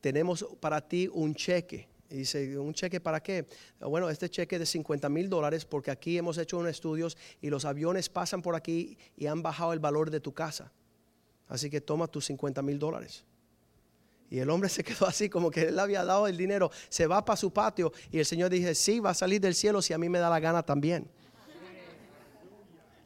tenemos 0.00 0.46
para 0.60 0.86
ti 0.86 1.08
un 1.12 1.34
cheque. 1.34 1.88
Y 2.08 2.18
dice, 2.18 2.56
¿un 2.58 2.72
cheque 2.72 3.00
para 3.00 3.20
qué? 3.20 3.46
Bueno, 3.80 4.08
este 4.08 4.28
cheque 4.30 4.58
de 4.58 4.66
50 4.66 5.08
mil 5.08 5.28
dólares 5.28 5.64
porque 5.64 5.90
aquí 5.90 6.16
hemos 6.16 6.38
hecho 6.38 6.58
unos 6.58 6.70
estudios 6.70 7.16
y 7.40 7.50
los 7.50 7.64
aviones 7.64 8.08
pasan 8.08 8.42
por 8.42 8.54
aquí 8.54 8.96
y 9.16 9.26
han 9.26 9.42
bajado 9.42 9.72
el 9.72 9.80
valor 9.80 10.10
de 10.10 10.20
tu 10.20 10.32
casa. 10.32 10.72
Así 11.48 11.68
que 11.68 11.80
toma 11.80 12.06
tus 12.06 12.26
50 12.26 12.62
mil 12.62 12.78
dólares. 12.78 13.24
Y 14.30 14.38
el 14.38 14.50
hombre 14.50 14.68
se 14.68 14.84
quedó 14.84 15.06
así 15.06 15.28
como 15.28 15.50
que 15.50 15.62
él 15.62 15.78
había 15.78 16.04
dado 16.04 16.26
el 16.26 16.36
dinero, 16.36 16.70
se 16.88 17.06
va 17.06 17.24
para 17.24 17.36
su 17.36 17.52
patio 17.52 17.92
y 18.10 18.18
el 18.18 18.26
Señor 18.26 18.50
dice, 18.50 18.74
sí, 18.74 19.00
va 19.00 19.10
a 19.10 19.14
salir 19.14 19.40
del 19.40 19.54
cielo 19.54 19.82
si 19.82 19.92
a 19.92 19.98
mí 19.98 20.08
me 20.08 20.18
da 20.18 20.30
la 20.30 20.40
gana 20.40 20.62
también. 20.62 21.10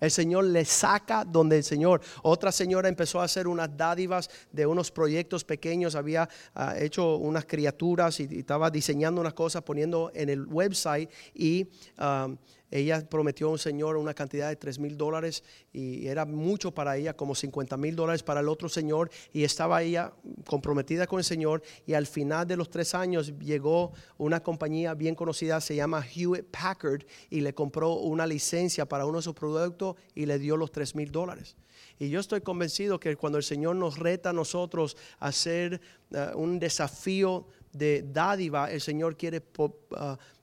El 0.00 0.10
Señor 0.10 0.44
le 0.44 0.64
saca 0.64 1.24
donde 1.24 1.58
el 1.58 1.64
Señor. 1.64 2.00
Otra 2.22 2.52
señora 2.52 2.88
empezó 2.88 3.20
a 3.20 3.24
hacer 3.24 3.46
unas 3.46 3.76
dádivas 3.76 4.30
de 4.50 4.66
unos 4.66 4.90
proyectos 4.90 5.44
pequeños, 5.44 5.94
había 5.94 6.28
ah, 6.54 6.74
hecho 6.78 7.16
unas 7.16 7.44
criaturas 7.44 8.18
y, 8.20 8.38
estaba 8.38 8.70
diseñando 8.70 9.20
unas 9.20 9.34
cosas, 9.34 9.62
poniendo 9.62 10.10
en 10.14 10.28
el 10.28 10.46
website 10.46 11.10
y... 11.34 11.68
Ah, 11.98 12.28
ella 12.70 13.04
prometió 13.08 13.48
a 13.48 13.50
un 13.50 13.58
señor 13.58 13.96
una 13.96 14.14
cantidad 14.14 14.48
de 14.48 14.56
3 14.56 14.78
mil 14.78 14.96
dólares 14.96 15.42
y 15.72 16.06
era 16.06 16.24
mucho 16.24 16.72
para 16.72 16.96
ella, 16.96 17.16
como 17.16 17.34
50 17.34 17.76
mil 17.76 17.96
dólares 17.96 18.22
para 18.22 18.40
el 18.40 18.48
otro 18.48 18.68
señor. 18.68 19.10
Y 19.32 19.42
estaba 19.42 19.82
ella 19.82 20.12
comprometida 20.46 21.06
con 21.06 21.18
el 21.18 21.24
señor. 21.24 21.62
Y 21.86 21.94
al 21.94 22.06
final 22.06 22.46
de 22.46 22.56
los 22.56 22.70
tres 22.70 22.94
años 22.94 23.32
llegó 23.38 23.92
una 24.18 24.42
compañía 24.42 24.94
bien 24.94 25.14
conocida, 25.14 25.60
se 25.60 25.74
llama 25.74 26.04
Hewitt 26.14 26.46
Packard, 26.50 27.04
y 27.28 27.40
le 27.40 27.54
compró 27.54 27.94
una 27.94 28.26
licencia 28.26 28.86
para 28.86 29.06
uno 29.06 29.18
de 29.18 29.22
sus 29.22 29.34
productos 29.34 29.96
y 30.14 30.26
le 30.26 30.38
dio 30.38 30.56
los 30.56 30.70
3 30.70 30.94
mil 30.94 31.10
dólares. 31.10 31.56
Y 31.98 32.08
yo 32.08 32.20
estoy 32.20 32.40
convencido 32.40 33.00
que 33.00 33.16
cuando 33.16 33.38
el 33.38 33.44
Señor 33.44 33.76
nos 33.76 33.98
reta 33.98 34.30
a 34.30 34.32
nosotros 34.32 34.96
a 35.18 35.28
hacer 35.28 35.80
eh, 36.12 36.30
un 36.34 36.58
desafío 36.58 37.46
de 37.72 38.02
dádiva, 38.02 38.70
el 38.70 38.80
Señor 38.80 39.16
quiere, 39.16 39.42
uh, 39.58 39.70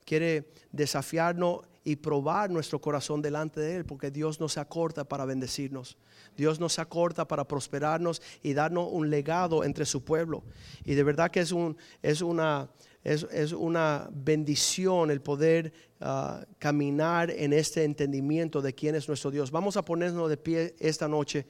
quiere 0.05 0.51
desafiarnos 0.71 1.61
y 1.87 1.95
probar 1.95 2.49
nuestro 2.49 2.81
corazón 2.81 3.21
delante 3.21 3.61
de 3.61 3.77
Él, 3.77 3.85
porque 3.85 4.11
Dios 4.11 4.41
no 4.41 4.49
se 4.49 4.59
acorta 4.59 5.05
para 5.05 5.23
bendecirnos. 5.23 5.95
Dios 6.35 6.59
no 6.59 6.67
se 6.67 6.81
acorta 6.81 7.25
para 7.25 7.47
prosperarnos 7.47 8.21
y 8.43 8.53
darnos 8.53 8.89
un 8.91 9.09
legado 9.09 9.63
entre 9.63 9.85
su 9.85 10.03
pueblo. 10.03 10.43
Y 10.83 10.95
de 10.95 11.03
verdad 11.03 11.31
que 11.31 11.39
es, 11.39 11.53
un, 11.53 11.77
es, 12.01 12.21
una, 12.21 12.69
es, 13.05 13.53
una 13.53 14.09
bendición 14.11 15.11
el 15.11 15.21
poder 15.21 15.71
ah, 16.01 16.45
caminar 16.59 17.31
en 17.31 17.53
este 17.53 17.85
entendimiento 17.85 18.61
de 18.61 18.75
quién 18.75 18.95
es 18.95 19.07
nuestro 19.07 19.31
Dios. 19.31 19.49
Vamos 19.49 19.77
a 19.77 19.85
ponernos 19.85 20.29
de 20.29 20.35
pie 20.35 20.75
esta 20.79 21.07
noche 21.07 21.47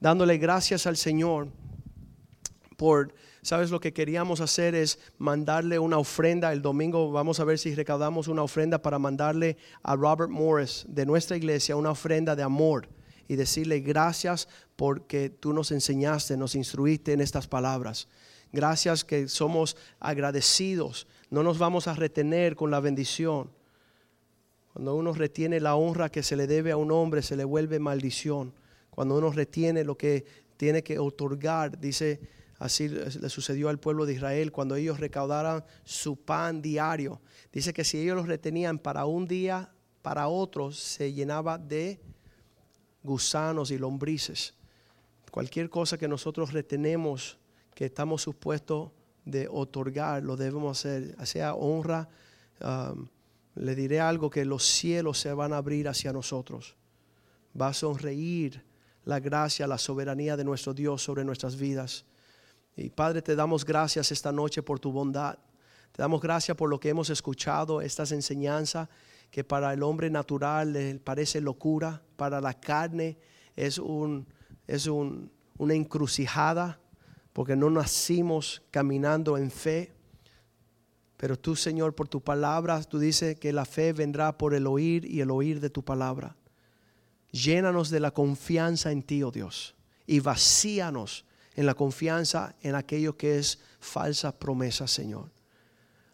dándole 0.00 0.36
gracias 0.36 0.88
al 0.88 0.96
Señor 0.96 1.46
¿Sabes 3.42 3.70
lo 3.70 3.80
que 3.80 3.92
queríamos 3.92 4.40
hacer 4.40 4.74
es 4.74 4.98
mandarle 5.18 5.78
una 5.78 5.98
ofrenda? 5.98 6.52
El 6.52 6.62
domingo 6.62 7.10
vamos 7.10 7.40
a 7.40 7.44
ver 7.44 7.58
si 7.58 7.74
recaudamos 7.74 8.28
una 8.28 8.42
ofrenda 8.42 8.82
para 8.82 8.98
mandarle 8.98 9.56
a 9.82 9.96
Robert 9.96 10.30
Morris 10.30 10.84
de 10.88 11.06
nuestra 11.06 11.36
iglesia 11.36 11.76
una 11.76 11.92
ofrenda 11.92 12.36
de 12.36 12.42
amor 12.42 12.88
y 13.28 13.36
decirle 13.36 13.80
gracias 13.80 14.48
porque 14.76 15.30
tú 15.30 15.52
nos 15.52 15.70
enseñaste, 15.72 16.36
nos 16.36 16.54
instruiste 16.54 17.12
en 17.12 17.20
estas 17.20 17.46
palabras. 17.46 18.08
Gracias 18.52 19.04
que 19.04 19.28
somos 19.28 19.76
agradecidos. 20.00 21.06
No 21.30 21.42
nos 21.42 21.58
vamos 21.58 21.88
a 21.88 21.94
retener 21.94 22.56
con 22.56 22.70
la 22.70 22.80
bendición. 22.80 23.50
Cuando 24.72 24.94
uno 24.94 25.12
retiene 25.12 25.60
la 25.60 25.74
honra 25.74 26.10
que 26.10 26.22
se 26.22 26.36
le 26.36 26.46
debe 26.46 26.72
a 26.72 26.76
un 26.76 26.92
hombre, 26.92 27.22
se 27.22 27.36
le 27.36 27.44
vuelve 27.44 27.78
maldición. 27.78 28.52
Cuando 28.90 29.16
uno 29.16 29.30
retiene 29.30 29.84
lo 29.84 29.96
que 29.96 30.24
tiene 30.56 30.82
que 30.82 30.98
otorgar, 30.98 31.78
dice 31.80 32.20
Así 32.58 32.88
le 32.88 33.28
sucedió 33.28 33.68
al 33.68 33.78
pueblo 33.78 34.06
de 34.06 34.14
Israel 34.14 34.50
cuando 34.50 34.76
ellos 34.76 34.98
recaudaran 34.98 35.64
su 35.84 36.16
pan 36.16 36.62
diario. 36.62 37.20
Dice 37.52 37.72
que 37.74 37.84
si 37.84 37.98
ellos 37.98 38.16
lo 38.16 38.24
retenían 38.24 38.78
para 38.78 39.04
un 39.04 39.26
día, 39.26 39.70
para 40.00 40.28
otro 40.28 40.72
se 40.72 41.12
llenaba 41.12 41.58
de 41.58 42.00
gusanos 43.02 43.70
y 43.70 43.78
lombrices. 43.78 44.54
Cualquier 45.30 45.68
cosa 45.68 45.98
que 45.98 46.08
nosotros 46.08 46.52
retenemos, 46.52 47.38
que 47.74 47.86
estamos 47.86 48.22
supuestos 48.22 48.90
de 49.24 49.48
otorgar, 49.50 50.22
lo 50.22 50.36
debemos 50.36 50.78
hacer. 50.78 51.14
Sea 51.26 51.54
honra, 51.54 52.08
um, 52.60 53.06
le 53.54 53.74
diré 53.74 54.00
algo 54.00 54.30
que 54.30 54.44
los 54.44 54.64
cielos 54.64 55.18
se 55.18 55.32
van 55.32 55.52
a 55.52 55.58
abrir 55.58 55.88
hacia 55.88 56.12
nosotros. 56.12 56.74
Va 57.58 57.68
a 57.68 57.74
sonreír 57.74 58.62
la 59.04 59.20
gracia, 59.20 59.66
la 59.66 59.78
soberanía 59.78 60.36
de 60.36 60.44
nuestro 60.44 60.72
Dios 60.72 61.02
sobre 61.02 61.24
nuestras 61.24 61.56
vidas. 61.56 62.04
Y 62.76 62.90
Padre, 62.90 63.22
te 63.22 63.34
damos 63.34 63.64
gracias 63.64 64.12
esta 64.12 64.30
noche 64.30 64.62
por 64.62 64.78
tu 64.78 64.92
bondad. 64.92 65.38
Te 65.92 66.02
damos 66.02 66.20
gracias 66.20 66.54
por 66.56 66.68
lo 66.68 66.78
que 66.78 66.90
hemos 66.90 67.08
escuchado, 67.08 67.80
estas 67.80 68.12
enseñanzas 68.12 68.88
que 69.30 69.44
para 69.44 69.72
el 69.72 69.82
hombre 69.82 70.10
natural 70.10 71.00
parece 71.02 71.40
locura, 71.40 72.02
para 72.16 72.40
la 72.40 72.54
carne 72.54 73.18
es, 73.56 73.78
un, 73.78 74.26
es 74.66 74.86
una 74.86 75.74
encrucijada, 75.74 76.78
porque 77.32 77.56
no 77.56 77.70
nacimos 77.70 78.62
caminando 78.70 79.38
en 79.38 79.50
fe. 79.50 79.92
Pero 81.16 81.38
tú, 81.38 81.56
Señor, 81.56 81.94
por 81.94 82.08
tu 82.08 82.20
palabra, 82.20 82.82
tú 82.82 82.98
dices 82.98 83.38
que 83.38 83.52
la 83.52 83.64
fe 83.64 83.94
vendrá 83.94 84.36
por 84.36 84.54
el 84.54 84.66
oír 84.66 85.04
y 85.06 85.22
el 85.22 85.30
oír 85.30 85.60
de 85.60 85.70
tu 85.70 85.82
palabra. 85.82 86.36
Llénanos 87.30 87.88
de 87.90 88.00
la 88.00 88.10
confianza 88.10 88.92
en 88.92 89.02
ti, 89.02 89.22
oh 89.22 89.30
Dios, 89.30 89.74
y 90.06 90.20
vacíanos 90.20 91.25
en 91.56 91.66
la 91.66 91.74
confianza 91.74 92.54
en 92.62 92.74
aquello 92.74 93.16
que 93.16 93.38
es 93.38 93.58
falsa 93.80 94.38
promesa, 94.38 94.86
Señor. 94.86 95.30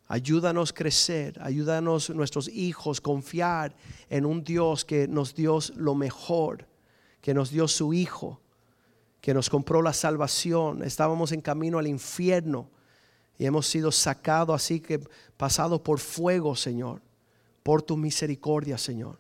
Ayúdanos 0.06 0.72
crecer, 0.72 1.38
ayúdanos 1.42 2.10
nuestros 2.10 2.48
hijos 2.48 3.00
confiar 3.00 3.74
en 4.08 4.24
un 4.24 4.44
Dios 4.44 4.84
que 4.84 5.08
nos 5.08 5.34
dio 5.34 5.58
lo 5.74 5.94
mejor, 5.94 6.66
que 7.20 7.34
nos 7.34 7.50
dio 7.50 7.66
su 7.66 7.92
Hijo, 7.92 8.40
que 9.20 9.34
nos 9.34 9.48
compró 9.48 9.82
la 9.82 9.92
salvación. 9.92 10.84
Estábamos 10.84 11.32
en 11.32 11.40
camino 11.40 11.78
al 11.78 11.86
infierno 11.86 12.68
y 13.38 13.46
hemos 13.46 13.66
sido 13.66 13.90
sacados 13.90 14.54
así 14.54 14.80
que 14.80 15.00
pasado 15.36 15.82
por 15.82 15.98
fuego, 15.98 16.54
Señor, 16.54 17.00
por 17.62 17.82
tu 17.82 17.96
misericordia, 17.96 18.78
Señor. 18.78 19.16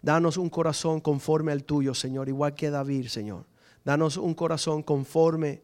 Danos 0.00 0.36
un 0.36 0.48
corazón 0.48 1.00
conforme 1.00 1.52
al 1.52 1.64
tuyo, 1.64 1.94
Señor, 1.94 2.28
igual 2.28 2.54
que 2.54 2.70
David, 2.70 3.08
Señor. 3.08 3.44
Danos 3.84 4.16
un 4.16 4.34
corazón 4.34 4.82
conforme 4.82 5.62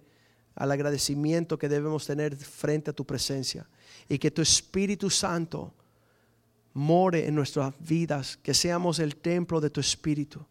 al 0.54 0.72
agradecimiento 0.72 1.58
que 1.58 1.68
debemos 1.68 2.06
tener 2.06 2.36
frente 2.36 2.90
a 2.90 2.92
tu 2.92 3.04
presencia 3.04 3.68
y 4.08 4.18
que 4.18 4.30
tu 4.30 4.42
Espíritu 4.42 5.08
Santo 5.08 5.72
more 6.74 7.26
en 7.26 7.34
nuestras 7.34 7.74
vidas, 7.78 8.36
que 8.36 8.54
seamos 8.54 8.98
el 8.98 9.16
templo 9.16 9.60
de 9.60 9.70
tu 9.70 9.80
Espíritu, 9.80 10.44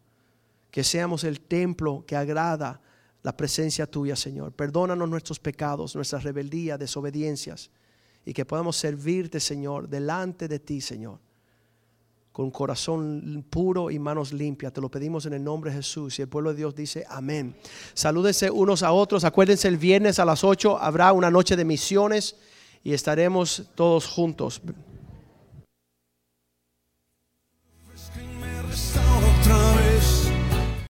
que 0.71 0.83
seamos 0.83 1.23
el 1.23 1.41
templo 1.41 2.03
que 2.05 2.15
agrada 2.15 2.81
la 3.23 3.35
presencia 3.35 3.85
tuya, 3.85 4.15
Señor. 4.15 4.53
Perdónanos 4.53 5.09
nuestros 5.09 5.39
pecados, 5.39 5.95
nuestras 5.95 6.23
rebeldías, 6.23 6.79
desobediencias, 6.79 7.69
y 8.25 8.33
que 8.33 8.45
podamos 8.45 8.77
servirte, 8.77 9.39
Señor, 9.39 9.87
delante 9.87 10.47
de 10.47 10.59
ti, 10.59 10.81
Señor, 10.81 11.19
con 12.37 12.51
corazón 12.51 13.43
puro 13.49 13.89
y 13.89 13.97
manos 13.97 14.31
limpias. 14.31 14.71
Te 14.71 14.79
lo 14.79 14.89
pedimos 14.89 15.25
en 15.25 15.33
el 15.33 15.43
nombre 15.43 15.71
de 15.71 15.77
Jesús. 15.77 16.19
Y 16.19 16.21
el 16.21 16.27
pueblo 16.27 16.51
de 16.51 16.57
Dios 16.57 16.75
dice 16.75 17.03
amén. 17.09 17.55
Salúdense 17.95 18.51
unos 18.51 18.83
a 18.83 18.91
otros. 18.91 19.23
Acuérdense, 19.23 19.67
el 19.67 19.77
viernes 19.77 20.19
a 20.19 20.25
las 20.25 20.43
8 20.43 20.77
habrá 20.77 21.13
una 21.13 21.31
noche 21.31 21.55
de 21.55 21.65
misiones 21.65 22.35
y 22.83 22.93
estaremos 22.93 23.63
todos 23.73 24.05
juntos. 24.05 24.61